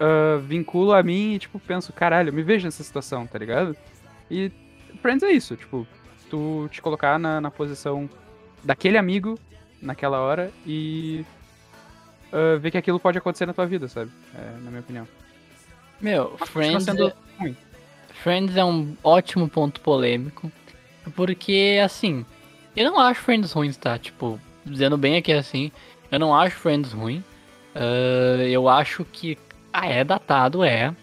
ah, 0.00 0.38
vinculo 0.38 0.92
a 0.92 1.02
mim 1.02 1.34
e, 1.34 1.38
tipo, 1.38 1.58
penso, 1.58 1.92
caralho, 1.92 2.32
me 2.32 2.42
vejo 2.42 2.66
nessa 2.66 2.82
situação, 2.82 3.26
tá 3.26 3.38
ligado? 3.38 3.76
E 4.30 4.50
Friends 5.00 5.22
é 5.22 5.32
isso, 5.32 5.56
tipo, 5.56 5.86
tu 6.28 6.68
te 6.70 6.82
colocar 6.82 7.18
na, 7.18 7.40
na 7.40 7.50
posição 7.50 8.08
daquele 8.62 8.96
amigo 8.98 9.38
naquela 9.82 10.20
hora 10.20 10.52
e 10.64 11.24
ah, 12.32 12.58
ver 12.58 12.70
que 12.70 12.78
aquilo 12.78 12.98
pode 12.98 13.18
acontecer 13.18 13.46
na 13.46 13.52
tua 13.52 13.66
vida, 13.66 13.86
sabe? 13.86 14.10
É, 14.34 14.50
na 14.62 14.70
minha 14.70 14.80
opinião. 14.80 15.06
Meu, 16.00 16.36
Mas 16.40 16.48
Friends 16.48 16.84
sendo 16.84 17.08
é, 17.08 17.12
ruim. 17.38 17.56
Friends 18.22 18.56
é 18.56 18.64
um 18.64 18.96
ótimo 19.04 19.48
ponto 19.48 19.80
polêmico. 19.80 20.50
Porque, 21.14 21.80
assim, 21.84 22.24
eu 22.74 22.90
não 22.90 22.98
acho 22.98 23.20
Friends 23.20 23.52
ruins, 23.52 23.76
tá? 23.76 23.98
Tipo, 23.98 24.40
dizendo 24.64 24.96
bem 24.96 25.16
aqui 25.16 25.32
assim, 25.32 25.70
eu 26.10 26.18
não 26.18 26.34
acho 26.34 26.56
Friends 26.56 26.92
ruim. 26.92 27.22
Ah, 27.74 28.42
eu 28.42 28.68
acho 28.68 29.04
que. 29.04 29.38
Ah, 29.72 29.86
é 29.86 30.02
datado, 30.02 30.64
é. 30.64 30.94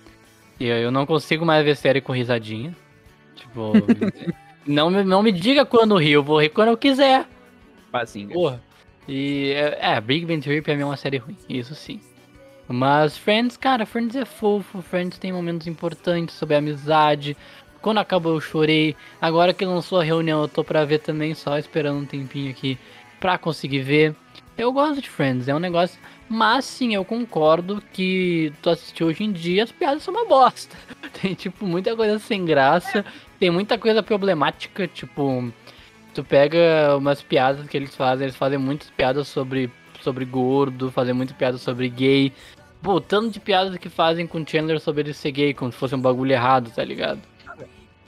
E 0.59 0.65
Eu 0.65 0.91
não 0.91 1.05
consigo 1.05 1.45
mais 1.45 1.63
ver 1.63 1.75
série 1.75 2.01
com 2.01 2.11
risadinha. 2.11 2.75
Tipo. 3.35 3.73
não, 4.65 4.89
me, 4.89 5.03
não 5.03 5.23
me 5.23 5.31
diga 5.31 5.65
quando 5.65 5.97
rir, 5.97 6.11
eu 6.11 6.23
vou 6.23 6.41
rir 6.41 6.49
quando 6.49 6.69
eu 6.69 6.77
quiser. 6.77 7.25
Bazinga. 7.91 8.33
Porra. 8.33 8.68
E 9.11 9.53
é, 9.53 9.95
é, 9.95 10.01
Big 10.01 10.23
Bang 10.23 10.39
Theory 10.39 10.61
pra 10.61 10.75
mim 10.75 10.83
é 10.83 10.85
uma 10.85 10.95
série 10.95 11.17
ruim, 11.17 11.35
isso 11.49 11.73
sim. 11.73 11.99
Mas 12.67 13.17
Friends, 13.17 13.57
cara, 13.57 13.83
Friends 13.83 14.15
é 14.15 14.23
fofo, 14.23 14.83
Friends 14.83 15.17
tem 15.17 15.33
momentos 15.33 15.65
importantes 15.65 16.35
sobre 16.35 16.55
amizade. 16.55 17.35
Quando 17.81 17.97
acabou 17.97 18.35
eu 18.35 18.41
chorei. 18.41 18.95
Agora 19.19 19.51
que 19.51 19.65
lançou 19.65 19.99
a 19.99 20.03
reunião, 20.03 20.43
eu 20.43 20.47
tô 20.47 20.63
pra 20.63 20.85
ver 20.85 20.99
também, 20.99 21.33
só 21.33 21.57
esperando 21.57 21.97
um 21.97 22.05
tempinho 22.05 22.51
aqui 22.51 22.77
pra 23.19 23.35
conseguir 23.39 23.79
ver. 23.79 24.15
Eu 24.55 24.71
gosto 24.71 25.01
de 25.01 25.09
Friends, 25.09 25.47
é 25.47 25.55
um 25.55 25.59
negócio. 25.59 25.99
Mas 26.29 26.65
sim, 26.65 26.93
eu 26.93 27.03
concordo 27.03 27.81
que 27.91 28.53
tu 28.61 28.69
assistiu 28.69 29.07
hoje 29.07 29.23
em 29.23 29.31
dia, 29.31 29.63
as 29.63 29.71
piadas 29.71 30.03
são 30.03 30.13
uma 30.13 30.25
bosta. 30.25 30.77
Tem, 31.19 31.33
tipo, 31.33 31.65
muita 31.65 31.95
coisa 31.95 32.19
sem 32.19 32.45
graça. 32.45 33.03
Tem 33.39 33.49
muita 33.49 33.75
coisa 33.75 34.03
problemática, 34.03 34.87
tipo. 34.87 35.51
Tu 36.19 36.23
pega 36.25 36.97
umas 36.97 37.21
piadas 37.21 37.65
que 37.65 37.77
eles 37.77 37.95
fazem, 37.95 38.25
eles 38.25 38.35
fazem 38.35 38.57
muitas 38.59 38.89
piadas 38.89 39.25
sobre, 39.25 39.71
sobre 40.01 40.25
gordo, 40.25 40.91
fazem 40.91 41.13
muitas 41.13 41.33
piadas 41.37 41.61
sobre 41.61 41.87
gay. 41.87 42.33
Pô, 42.81 42.95
o 42.95 42.99
tanto 42.99 43.29
de 43.29 43.39
piadas 43.39 43.77
que 43.77 43.87
fazem 43.87 44.27
com 44.27 44.45
Chandler 44.45 44.81
sobre 44.81 45.03
ele 45.03 45.13
ser 45.13 45.31
gay, 45.31 45.53
como 45.53 45.71
se 45.71 45.77
fosse 45.77 45.95
um 45.95 46.01
bagulho 46.01 46.33
errado, 46.33 46.71
tá 46.75 46.83
ligado? 46.83 47.21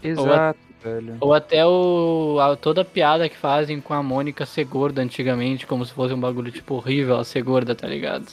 Exato, 0.03 0.59
velho. 0.83 1.15
Ou 1.21 1.33
até 1.33 1.65
o, 1.65 2.37
a- 2.41 2.57
toda 2.57 2.81
a 2.81 2.85
piada 2.85 3.29
que 3.29 3.37
fazem 3.37 3.79
com 3.79 3.93
a 3.93 4.03
Mônica 4.03 4.45
ser 4.45 4.65
gorda 4.65 5.01
antigamente, 5.01 5.65
como 5.65 5.85
se 5.85 5.93
fosse 5.93 6.13
um 6.13 6.19
bagulho, 6.19 6.51
tipo, 6.51 6.75
horrível 6.75 7.15
ela 7.15 7.23
ser 7.23 7.41
gorda, 7.43 7.73
tá 7.73 7.87
ligado? 7.87 8.27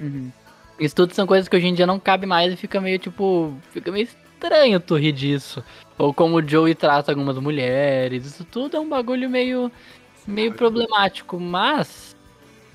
Uhum. 0.00 0.32
Isso 0.80 0.96
tudo 0.96 1.14
são 1.14 1.24
coisas 1.24 1.48
que 1.48 1.54
hoje 1.54 1.68
em 1.68 1.74
dia 1.74 1.86
não 1.86 2.00
cabe 2.00 2.26
mais 2.26 2.52
e 2.52 2.56
fica 2.56 2.80
meio, 2.80 2.98
tipo, 2.98 3.54
fica 3.70 3.92
meio 3.92 4.08
estranho 4.44 4.78
tu 4.80 4.96
rir 4.96 5.12
disso. 5.12 5.64
Ou 5.98 6.12
como 6.12 6.36
o 6.36 6.48
Joey 6.48 6.74
trata 6.74 7.12
algumas 7.12 7.38
mulheres, 7.38 8.26
isso 8.26 8.44
tudo 8.44 8.76
é 8.76 8.80
um 8.80 8.88
bagulho 8.88 9.28
meio, 9.30 9.70
meio 10.26 10.52
problemático, 10.52 11.38
mas 11.38 12.16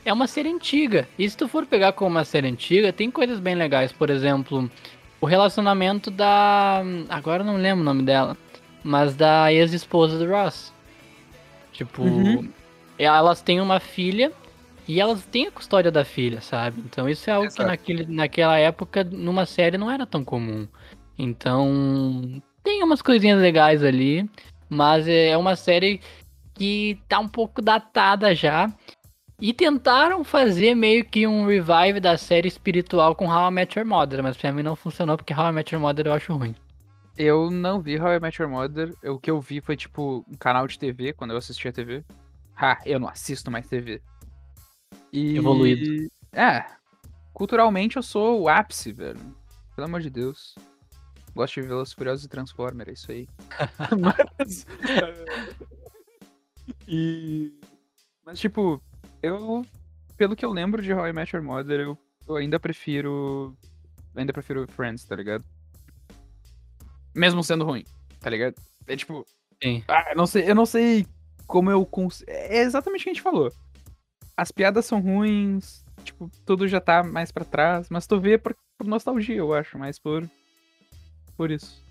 é 0.06 0.12
uma 0.12 0.28
série 0.28 0.50
antiga. 0.50 1.08
E 1.18 1.30
se 1.30 1.38
tu 1.38 1.48
for 1.48 1.66
pegar 1.66 1.94
como 1.94 2.10
uma 2.12 2.26
série 2.26 2.48
antiga, 2.48 2.94
tem 2.94 3.12
coisas 3.12 3.40
bem 3.40 3.56
legais, 3.56 3.92
por 3.92 4.10
exemplo, 4.10 4.70
o 5.22 5.26
relacionamento 5.26 6.10
da. 6.10 6.82
Agora 7.10 7.44
eu 7.44 7.48
não 7.48 7.58
lembro 7.58 7.82
o 7.82 7.86
nome 7.86 8.04
dela, 8.04 8.38
mas 8.84 9.16
da 9.16 9.52
ex-esposa 9.54 10.18
do 10.18 10.30
Ross. 10.30 10.74
Tipo, 11.74 12.04
Uhum. 12.04 12.50
elas 12.98 13.42
têm 13.42 13.62
uma 13.62 13.80
filha 13.80 14.32
e 14.88 15.00
elas 15.00 15.26
têm 15.26 15.48
a 15.48 15.52
custódia 15.52 15.92
da 15.92 16.04
filha, 16.04 16.42
sabe? 16.42 16.82
Então 16.86 17.08
isso 17.08 17.30
é 17.30 17.34
algo 17.34 17.48
que 17.48 17.54
Exato. 17.54 17.70
naquele, 17.70 18.06
naquela 18.06 18.58
época, 18.58 19.04
numa 19.04 19.46
série, 19.46 19.78
não 19.78 19.92
era 19.92 20.06
tão 20.06 20.24
comum. 20.24 20.68
Então, 21.20 22.42
tem 22.64 22.82
umas 22.82 23.02
coisinhas 23.02 23.42
legais 23.42 23.84
ali, 23.84 24.28
mas 24.70 25.06
é 25.06 25.38
uma 25.38 25.54
série 25.58 26.00
que 26.54 26.98
tá 27.10 27.20
um 27.20 27.28
pouco 27.28 27.62
datada 27.62 28.34
já. 28.34 28.74
E 29.42 29.54
tentaram 29.54 30.24
fazer 30.24 30.76
meio 30.76 31.06
que 31.06 31.28
um 31.28 31.46
revive 31.46 32.00
da 32.00 32.18
série 32.18 32.48
espiritual 32.48 33.16
com 33.16 33.28
How 33.28 33.50
I 33.50 33.54
Met 33.54 33.78
Your 33.78 33.88
Mother, 33.88 34.24
mas 34.24 34.36
pra 34.36 34.52
mim 34.52 34.64
não 34.64 34.76
funcionou 34.76 35.18
porque 35.18 35.34
How 35.34 35.50
I 35.50 35.52
Met 35.52 35.74
Your 35.74 35.82
Mother 35.82 36.08
eu 36.08 36.14
acho 36.14 36.34
ruim. 36.34 36.56
Eu 37.18 37.52
não 37.52 37.82
vi 37.82 38.00
How 38.00 38.14
I 38.14 38.20
Met 38.20 38.42
Your 38.42 38.50
Mother. 38.50 38.94
O 39.04 39.20
que 39.20 39.30
eu 39.30 39.42
vi 39.42 39.60
foi, 39.60 39.76
tipo, 39.76 40.26
um 40.30 40.38
canal 40.38 40.68
de 40.68 40.80
TV, 40.80 41.14
quando 41.14 41.32
eu 41.32 41.38
assistia 41.38 41.72
TV. 41.72 42.04
Ah, 42.56 42.80
eu 42.86 43.00
não 43.00 43.10
assisto 43.10 43.52
mais 43.52 43.68
TV. 43.68 44.02
E... 45.12 45.38
Evoluído. 45.38 46.10
É. 46.32 46.66
Culturalmente 47.34 47.98
eu 47.98 48.04
sou 48.04 48.42
o 48.42 48.50
ápice, 48.50 48.92
velho. 48.92 49.20
Pelo 49.76 49.88
amor 49.88 50.02
de 50.02 50.10
Deus. 50.10 50.56
Gosto 51.36 51.62
de 51.62 51.68
Velozes 51.68 51.94
Furiosos 51.94 52.26
e 52.26 52.30
Transformer, 52.30 52.90
é 52.90 52.94
isso 52.94 53.12
aí. 53.12 53.28
Mas... 54.00 54.66
e... 56.88 57.54
Mas, 58.26 58.40
tipo, 58.40 58.82
eu... 59.22 59.66
Pelo 60.18 60.36
que 60.36 60.44
eu 60.44 60.52
lembro 60.52 60.82
de 60.82 60.94
How 60.94 61.08
I 61.08 61.14
Met 61.14 61.36
Your 61.36 61.44
Mother, 61.44 61.80
eu, 61.80 61.98
eu 62.28 62.36
ainda 62.36 62.60
prefiro... 62.60 63.56
Ainda 64.16 64.34
prefiro 64.34 64.68
Friends, 64.68 65.06
tá 65.06 65.16
ligado? 65.16 65.46
Mesmo 67.16 67.44
sendo 67.44 67.64
ruim, 67.64 67.86
tá 68.20 68.30
ligado? 68.30 68.56
É 68.88 68.96
tipo... 68.96 69.26
Sim. 69.62 69.84
Ah, 69.88 70.08
eu 70.12 70.18
não 70.18 70.28
sei, 70.28 70.50
eu 70.50 70.56
não 70.56 70.66
sei 70.66 71.06
como 71.48 71.72
eu 71.72 71.86
cons... 71.86 72.24
É 72.28 72.60
exatamente 72.60 73.02
o 73.02 73.04
que 73.06 73.10
a 73.10 73.14
gente 73.14 73.22
falou. 73.22 73.52
As 74.36 74.52
piadas 74.52 74.86
são 74.86 75.00
ruins, 75.00 75.86
tipo, 76.04 76.30
tudo 76.46 76.68
já 76.68 76.82
tá 76.82 77.04
mais 77.04 77.32
pra 77.32 77.46
trás, 77.46 77.88
mas 77.90 78.08
tu 78.08 78.20
vê 78.20 78.38
por, 78.38 78.56
por 78.78 78.88
nostalgia, 78.88 79.36
eu 79.36 79.54
acho, 79.54 79.78
mais 79.78 80.00
por 80.00 80.30
por 81.40 81.52
isso. 81.52 81.82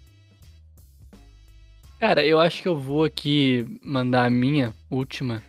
Cara, 1.99 2.23
eu 2.23 2.39
acho 2.39 2.61
que 2.61 2.69
eu 2.69 2.79
vou 2.79 3.03
aqui 3.03 3.81
mandar 3.83 4.27
a 4.27 4.31
minha 4.31 4.75
última. 4.91 5.43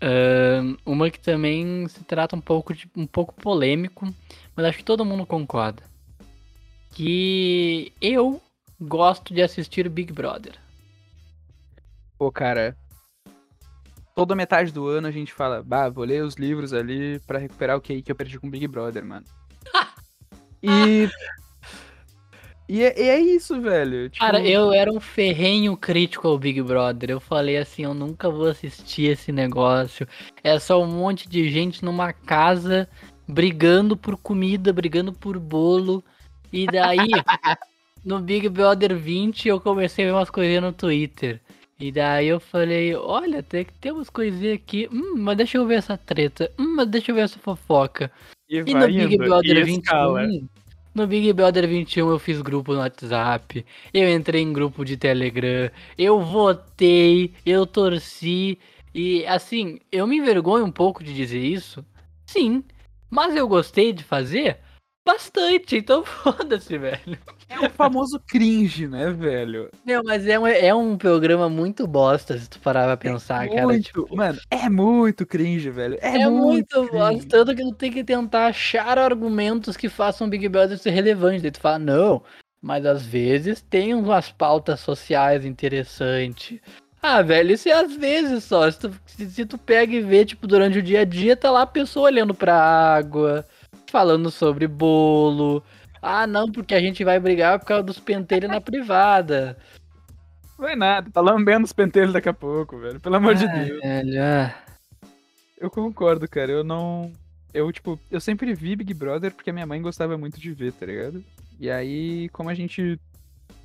Ahn, 0.00 0.76
uma 0.86 1.10
que 1.10 1.18
também 1.18 1.88
se 1.88 2.04
trata 2.04 2.36
um 2.36 2.40
pouco 2.40 2.72
de 2.72 2.88
um 2.96 3.04
pouco 3.04 3.34
polêmico, 3.34 4.06
mas 4.54 4.66
acho 4.66 4.78
que 4.78 4.84
todo 4.84 5.04
mundo 5.04 5.26
concorda. 5.26 5.82
Que 6.92 7.92
eu 8.00 8.40
gosto 8.80 9.34
de 9.34 9.42
assistir 9.42 9.88
Big 9.88 10.12
Brother. 10.12 10.54
Pô, 12.16 12.30
cara, 12.30 12.76
toda 14.14 14.36
metade 14.36 14.70
do 14.70 14.86
ano 14.86 15.08
a 15.08 15.10
gente 15.10 15.32
fala, 15.32 15.64
bah, 15.64 15.88
vou 15.88 16.04
ler 16.04 16.22
os 16.22 16.36
livros 16.36 16.72
ali 16.72 17.18
pra 17.26 17.40
recuperar 17.40 17.76
o 17.76 17.80
QI 17.80 18.02
que 18.02 18.12
eu 18.12 18.16
perdi 18.16 18.38
com 18.38 18.48
Big 18.48 18.68
Brother, 18.68 19.04
mano. 19.04 19.26
e 20.62 21.08
e 22.68 22.82
é, 22.82 23.00
é 23.00 23.20
isso, 23.20 23.60
velho. 23.60 24.10
Tipo, 24.10 24.24
Cara, 24.24 24.40
eu 24.40 24.72
era 24.72 24.92
um 24.92 24.98
ferrenho 24.98 25.76
crítico 25.76 26.26
ao 26.26 26.38
Big 26.38 26.60
Brother. 26.62 27.10
Eu 27.10 27.20
falei 27.20 27.56
assim, 27.56 27.84
eu 27.84 27.94
nunca 27.94 28.28
vou 28.28 28.46
assistir 28.46 29.10
esse 29.10 29.30
negócio. 29.30 30.06
É 30.42 30.58
só 30.58 30.82
um 30.82 30.86
monte 30.86 31.28
de 31.28 31.48
gente 31.48 31.84
numa 31.84 32.12
casa 32.12 32.88
brigando 33.28 33.96
por 33.96 34.16
comida, 34.16 34.72
brigando 34.72 35.12
por 35.12 35.38
bolo. 35.38 36.02
E 36.52 36.66
daí, 36.66 36.98
no 38.04 38.20
Big 38.20 38.48
Brother 38.48 38.96
20, 38.96 39.48
eu 39.48 39.60
comecei 39.60 40.04
a 40.04 40.08
ver 40.08 40.14
umas 40.14 40.30
coisinhas 40.30 40.62
no 40.62 40.72
Twitter. 40.72 41.40
E 41.78 41.92
daí 41.92 42.28
eu 42.28 42.40
falei, 42.40 42.94
olha, 42.94 43.42
tem 43.42 43.64
que 43.64 43.72
ter 43.74 43.92
umas 43.92 44.08
coisinhas 44.08 44.54
aqui. 44.56 44.88
Hum, 44.90 45.14
mas 45.18 45.36
deixa 45.36 45.58
eu 45.58 45.66
ver 45.66 45.76
essa 45.76 45.96
treta. 45.96 46.50
Hum, 46.58 46.74
mas 46.76 46.88
deixa 46.88 47.10
eu 47.10 47.14
ver 47.14 47.22
essa 47.22 47.38
fofoca. 47.38 48.10
e 48.48 48.56
E 48.56 48.74
no 48.74 48.86
Big 48.86 49.14
indo, 49.14 49.24
Brother 49.24 49.56
e 49.56 49.62
21. 49.62 49.80
escala. 49.80 50.26
No 50.96 51.06
Big 51.06 51.30
Brother 51.34 51.68
21 51.68 52.08
eu 52.08 52.18
fiz 52.18 52.40
grupo 52.40 52.72
no 52.72 52.78
WhatsApp, 52.78 53.66
eu 53.92 54.08
entrei 54.08 54.40
em 54.40 54.50
grupo 54.50 54.82
de 54.82 54.96
Telegram, 54.96 55.70
eu 55.98 56.22
votei, 56.22 57.34
eu 57.44 57.66
torci. 57.66 58.58
E 58.94 59.26
assim, 59.26 59.78
eu 59.92 60.06
me 60.06 60.16
envergonho 60.16 60.64
um 60.64 60.72
pouco 60.72 61.04
de 61.04 61.12
dizer 61.12 61.38
isso. 61.38 61.84
Sim. 62.24 62.64
Mas 63.10 63.36
eu 63.36 63.46
gostei 63.46 63.92
de 63.92 64.02
fazer 64.02 64.58
bastante, 65.06 65.76
então 65.76 66.04
foda-se, 66.04 66.76
velho. 66.76 67.16
É 67.48 67.60
o 67.60 67.70
famoso 67.70 68.20
cringe, 68.26 68.88
né, 68.88 69.10
velho? 69.12 69.70
Meu, 69.84 70.02
mas 70.04 70.26
é 70.26 70.36
um, 70.36 70.46
é 70.46 70.74
um 70.74 70.98
programa 70.98 71.48
muito 71.48 71.86
bosta 71.86 72.36
se 72.36 72.50
tu 72.50 72.58
parar 72.58 72.84
pra 72.86 72.96
pensar, 72.96 73.48
cara. 73.48 73.62
muito, 73.62 73.84
Tipo, 73.84 74.16
mano, 74.16 74.38
é 74.50 74.68
muito 74.68 75.24
cringe, 75.24 75.70
velho. 75.70 75.96
É, 76.02 76.18
É, 76.18 76.28
muito, 76.28 76.76
muito 76.80 76.92
bosta, 76.92 77.28
tanto 77.28 77.54
que 77.54 77.62
tu 77.62 77.72
tem 77.74 77.92
que 77.92 78.02
tentar 78.02 78.46
achar 78.46 78.98
argumentos 78.98 79.76
que 79.76 79.88
façam 79.88 80.26
o 80.26 80.30
Big 80.30 80.48
Brother 80.48 80.76
ser 80.76 80.90
relevante. 80.90 81.42
Daí 81.42 81.52
tu 81.52 81.60
fala, 81.60 81.78
não, 81.78 82.22
mas 82.60 82.84
às 82.84 83.06
vezes 83.06 83.60
tem 83.60 83.94
umas 83.94 84.32
pautas 84.32 84.80
sociais 84.80 85.44
interessantes. 85.44 86.58
Ah, 87.00 87.22
velho, 87.22 87.52
isso 87.52 87.68
é 87.68 87.72
às 87.72 87.94
vezes 87.94 88.42
só. 88.42 88.68
Se 88.68 88.80
tu, 88.80 88.92
se, 89.06 89.30
se 89.30 89.46
tu 89.46 89.56
pega 89.56 89.94
e 89.94 90.00
vê, 90.00 90.24
tipo, 90.24 90.48
durante 90.48 90.78
o 90.78 90.82
dia 90.82 91.02
a 91.02 91.04
dia, 91.04 91.36
tá 91.36 91.48
lá 91.50 91.62
a 91.62 91.66
pessoa 91.66 92.06
olhando 92.06 92.34
pra 92.34 92.56
água, 92.60 93.46
falando 93.90 94.30
sobre 94.30 94.66
bolo. 94.66 95.62
Ah, 96.00 96.26
não, 96.26 96.50
porque 96.50 96.74
a 96.74 96.80
gente 96.80 97.02
vai 97.04 97.18
brigar 97.18 97.58
por 97.58 97.66
causa 97.66 97.82
dos 97.82 97.98
penteiros 97.98 98.48
na 98.48 98.60
privada. 98.60 99.58
Não 100.58 100.68
é 100.68 100.76
nada, 100.76 101.10
tá 101.10 101.20
lambendo 101.20 101.64
os 101.64 101.72
penteiros 101.72 102.12
daqui 102.12 102.28
a 102.28 102.32
pouco, 102.32 102.78
velho. 102.78 103.00
Pelo 103.00 103.16
amor 103.16 103.34
de 103.34 103.44
Ah, 103.44 103.52
Deus. 103.52 103.80
velho, 103.80 104.22
ah. 104.22 104.54
Eu 105.58 105.70
concordo, 105.70 106.28
cara. 106.28 106.50
Eu 106.52 106.62
não. 106.64 107.12
eu, 107.52 107.70
tipo, 107.72 107.98
eu 108.10 108.20
sempre 108.20 108.54
vi 108.54 108.76
Big 108.76 108.92
Brother 108.94 109.32
porque 109.34 109.50
a 109.50 109.52
minha 109.52 109.66
mãe 109.66 109.80
gostava 109.82 110.16
muito 110.16 110.38
de 110.40 110.52
ver, 110.52 110.72
tá 110.72 110.86
ligado? 110.86 111.24
E 111.58 111.70
aí, 111.70 112.28
como 112.30 112.50
a 112.50 112.54
gente. 112.54 113.00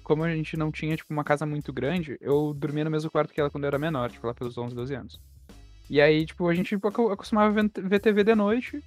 Como 0.03 0.23
a 0.23 0.33
gente 0.33 0.57
não 0.57 0.71
tinha, 0.71 0.95
tipo, 0.97 1.13
uma 1.13 1.23
casa 1.23 1.45
muito 1.45 1.71
grande, 1.71 2.17
eu 2.19 2.53
dormia 2.53 2.83
no 2.83 2.89
mesmo 2.91 3.09
quarto 3.11 3.31
que 3.33 3.39
ela 3.39 3.49
quando 3.49 3.63
eu 3.63 3.67
era 3.67 3.77
menor, 3.77 4.11
tipo, 4.11 4.25
lá 4.27 4.33
pelos 4.33 4.57
11, 4.57 4.75
12 4.75 4.93
anos. 4.95 5.19
E 5.89 6.01
aí, 6.01 6.25
tipo, 6.25 6.47
a 6.49 6.53
gente 6.53 6.75
acostumava 6.75 7.53
ver 7.77 7.99
TV 7.99 8.23
de 8.23 8.35
noite 8.35 8.83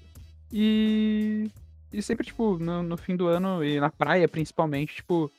e. 0.55 1.51
E 1.93 2.03
sempre, 2.03 2.27
tipo, 2.27 2.59
no, 2.59 2.83
no 2.83 2.97
fim 2.97 3.17
do 3.17 3.27
ano 3.27 3.65
e 3.65 3.79
na 3.81 3.91
praia, 3.91 4.29
principalmente, 4.29 4.97
tipo. 4.97 5.31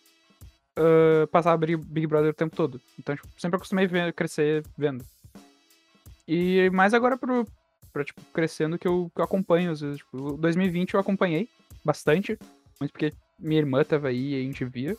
Uh, 0.77 1.25
passava 1.27 1.57
Big 1.57 2.05
Brother 2.05 2.31
o 2.31 2.33
tempo 2.33 2.53
todo. 2.53 2.81
Então, 2.99 3.15
tipo, 3.15 3.27
sempre 3.37 3.55
acostumei 3.55 3.87
ver, 3.87 4.11
crescer 4.11 4.65
vendo. 4.77 5.05
E 6.27 6.69
mais 6.71 6.93
agora 6.93 7.17
pro, 7.17 7.47
pra, 7.93 8.03
tipo, 8.03 8.21
crescendo 8.33 8.77
que 8.77 8.85
eu, 8.85 9.09
que 9.15 9.21
eu 9.21 9.25
acompanho, 9.25 9.71
às 9.71 9.79
vezes, 9.79 9.99
tipo, 9.99 10.33
2020 10.33 10.95
eu 10.95 10.99
acompanhei 10.99 11.47
bastante, 11.83 12.37
muito 12.79 12.91
porque 12.91 13.13
minha 13.39 13.61
irmã 13.61 13.85
tava 13.85 14.09
aí 14.09 14.33
e 14.33 14.41
a 14.41 14.43
gente 14.43 14.65
via. 14.65 14.97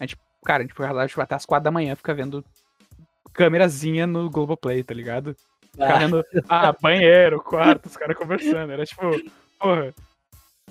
A 0.00 0.04
gente, 0.04 0.18
cara, 0.44 0.64
a 0.64 0.66
gente 0.66 0.74
foi 0.74 0.90
lá, 0.90 1.06
tipo, 1.06 1.20
até 1.20 1.36
as 1.36 1.46
quatro 1.46 1.64
da 1.64 1.70
manhã, 1.70 1.94
fica 1.94 2.12
vendo 2.12 2.44
câmerazinha 3.32 4.08
no 4.08 4.28
Globoplay, 4.28 4.82
tá 4.82 4.92
ligado? 4.92 5.36
Ah. 5.78 6.00
ah, 6.48 6.72
banheiro, 6.80 7.40
quarto, 7.42 7.86
os 7.86 7.96
caras 7.96 8.16
conversando. 8.16 8.72
Era 8.72 8.84
tipo, 8.84 9.02
porra, 9.58 9.94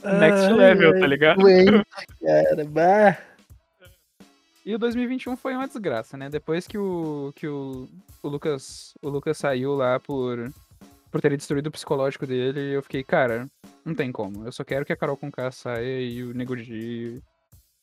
next 0.03 0.45
ah, 0.45 0.55
level, 0.55 0.99
tá 0.99 1.07
ligado? 1.07 1.41
cara, 1.41 2.65
bah. 2.65 3.17
E 4.65 4.75
o 4.75 4.77
2021 4.77 5.35
foi 5.35 5.55
uma 5.55 5.67
desgraça, 5.67 6.17
né? 6.17 6.29
Depois 6.29 6.67
que 6.67 6.77
o, 6.77 7.33
que 7.35 7.47
o, 7.47 7.87
o, 8.21 8.27
Lucas, 8.27 8.93
o 9.01 9.09
Lucas 9.09 9.37
saiu 9.37 9.73
lá 9.73 9.99
por, 9.99 10.51
por 11.09 11.21
ter 11.21 11.35
destruído 11.35 11.67
o 11.67 11.71
psicológico 11.71 12.27
dele, 12.27 12.75
eu 12.75 12.83
fiquei, 12.83 13.03
cara, 13.03 13.49
não 13.83 13.95
tem 13.95 14.11
como. 14.11 14.45
Eu 14.45 14.51
só 14.51 14.63
quero 14.63 14.85
que 14.85 14.93
a 14.93 14.97
Carol 14.97 15.17
Conká 15.17 15.49
saia 15.49 16.01
e 16.01 16.23
o 16.23 16.33
Nego 16.33 16.55
G 16.55 17.19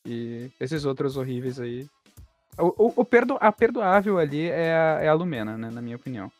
e 0.05 0.49
esses 0.59 0.85
outros 0.85 1.17
horríveis 1.17 1.59
aí. 1.59 1.85
O, 2.57 2.85
o, 2.85 2.93
o 3.01 3.05
perdo, 3.05 3.37
a 3.39 3.51
perdoável 3.51 4.17
ali 4.17 4.49
é 4.49 4.73
a, 4.73 4.99
é 5.01 5.07
a 5.09 5.13
Lumena, 5.13 5.57
né? 5.57 5.69
Na 5.69 5.81
minha 5.81 5.97
opinião. 5.97 6.31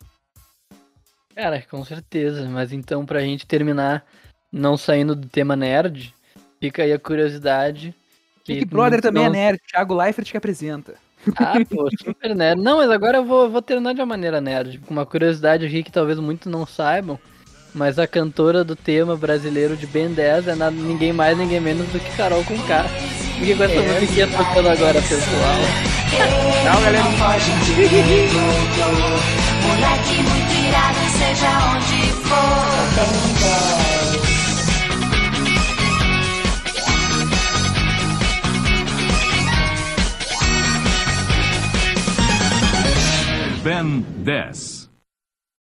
Cara, 1.37 1.63
com 1.69 1.85
certeza. 1.85 2.49
Mas 2.49 2.73
então, 2.73 3.05
pra 3.05 3.21
gente 3.21 3.45
terminar 3.45 4.03
não 4.51 4.75
saindo 4.75 5.15
do 5.15 5.27
tema 5.27 5.55
nerd, 5.55 6.11
fica 6.59 6.81
aí 6.81 6.91
a 6.91 6.97
curiosidade. 6.97 7.93
Big 8.47 8.65
Brother 8.65 9.01
também 9.01 9.25
é 9.25 9.29
não... 9.29 9.35
é 9.35 9.37
nerd, 9.37 9.59
Thiago 9.71 9.93
Leifert 9.93 10.31
que 10.31 10.37
apresenta. 10.37 10.95
Ah, 11.35 11.53
pô, 11.69 11.87
super 12.03 12.35
nerd. 12.35 12.59
Não, 12.59 12.77
mas 12.77 12.89
agora 12.89 13.17
eu 13.17 13.25
vou, 13.25 13.49
vou 13.51 13.61
terminar 13.61 13.93
de 13.93 13.99
uma 13.99 14.07
maneira 14.07 14.41
nerd. 14.41 14.79
Com 14.79 14.93
uma 14.93 15.05
curiosidade 15.05 15.65
aqui 15.65 15.83
que 15.83 15.91
talvez 15.91 16.17
muitos 16.17 16.51
não 16.51 16.65
saibam. 16.65 17.19
Mas 17.71 17.99
a 17.99 18.07
cantora 18.07 18.63
do 18.63 18.75
tema 18.75 19.15
brasileiro 19.15 19.77
de 19.77 19.85
Ben 19.85 20.11
10 20.11 20.47
é 20.47 20.55
nada, 20.55 20.75
ninguém 20.75 21.13
mais, 21.13 21.37
ninguém 21.37 21.59
menos 21.59 21.85
do 21.89 21.99
que 21.99 22.17
Carol 22.17 22.43
com 22.45 22.57
K. 22.63 22.85
Fique 23.37 23.55
com 23.55 23.63
essa 23.63 23.75
é, 23.75 23.93
musiquinha 23.93 24.27
tocando 24.27 24.69
agora, 24.69 24.99
pessoal. 25.01 25.59
Tchau, 26.63 26.81
galera. 26.81 27.03
Moleque 29.61 30.23
muito 30.23 30.67
irado, 30.67 31.06
seja 31.27 31.49
onde 31.75 32.11
for. 32.23 32.57
Ben 43.63 44.05
10. 44.23 44.76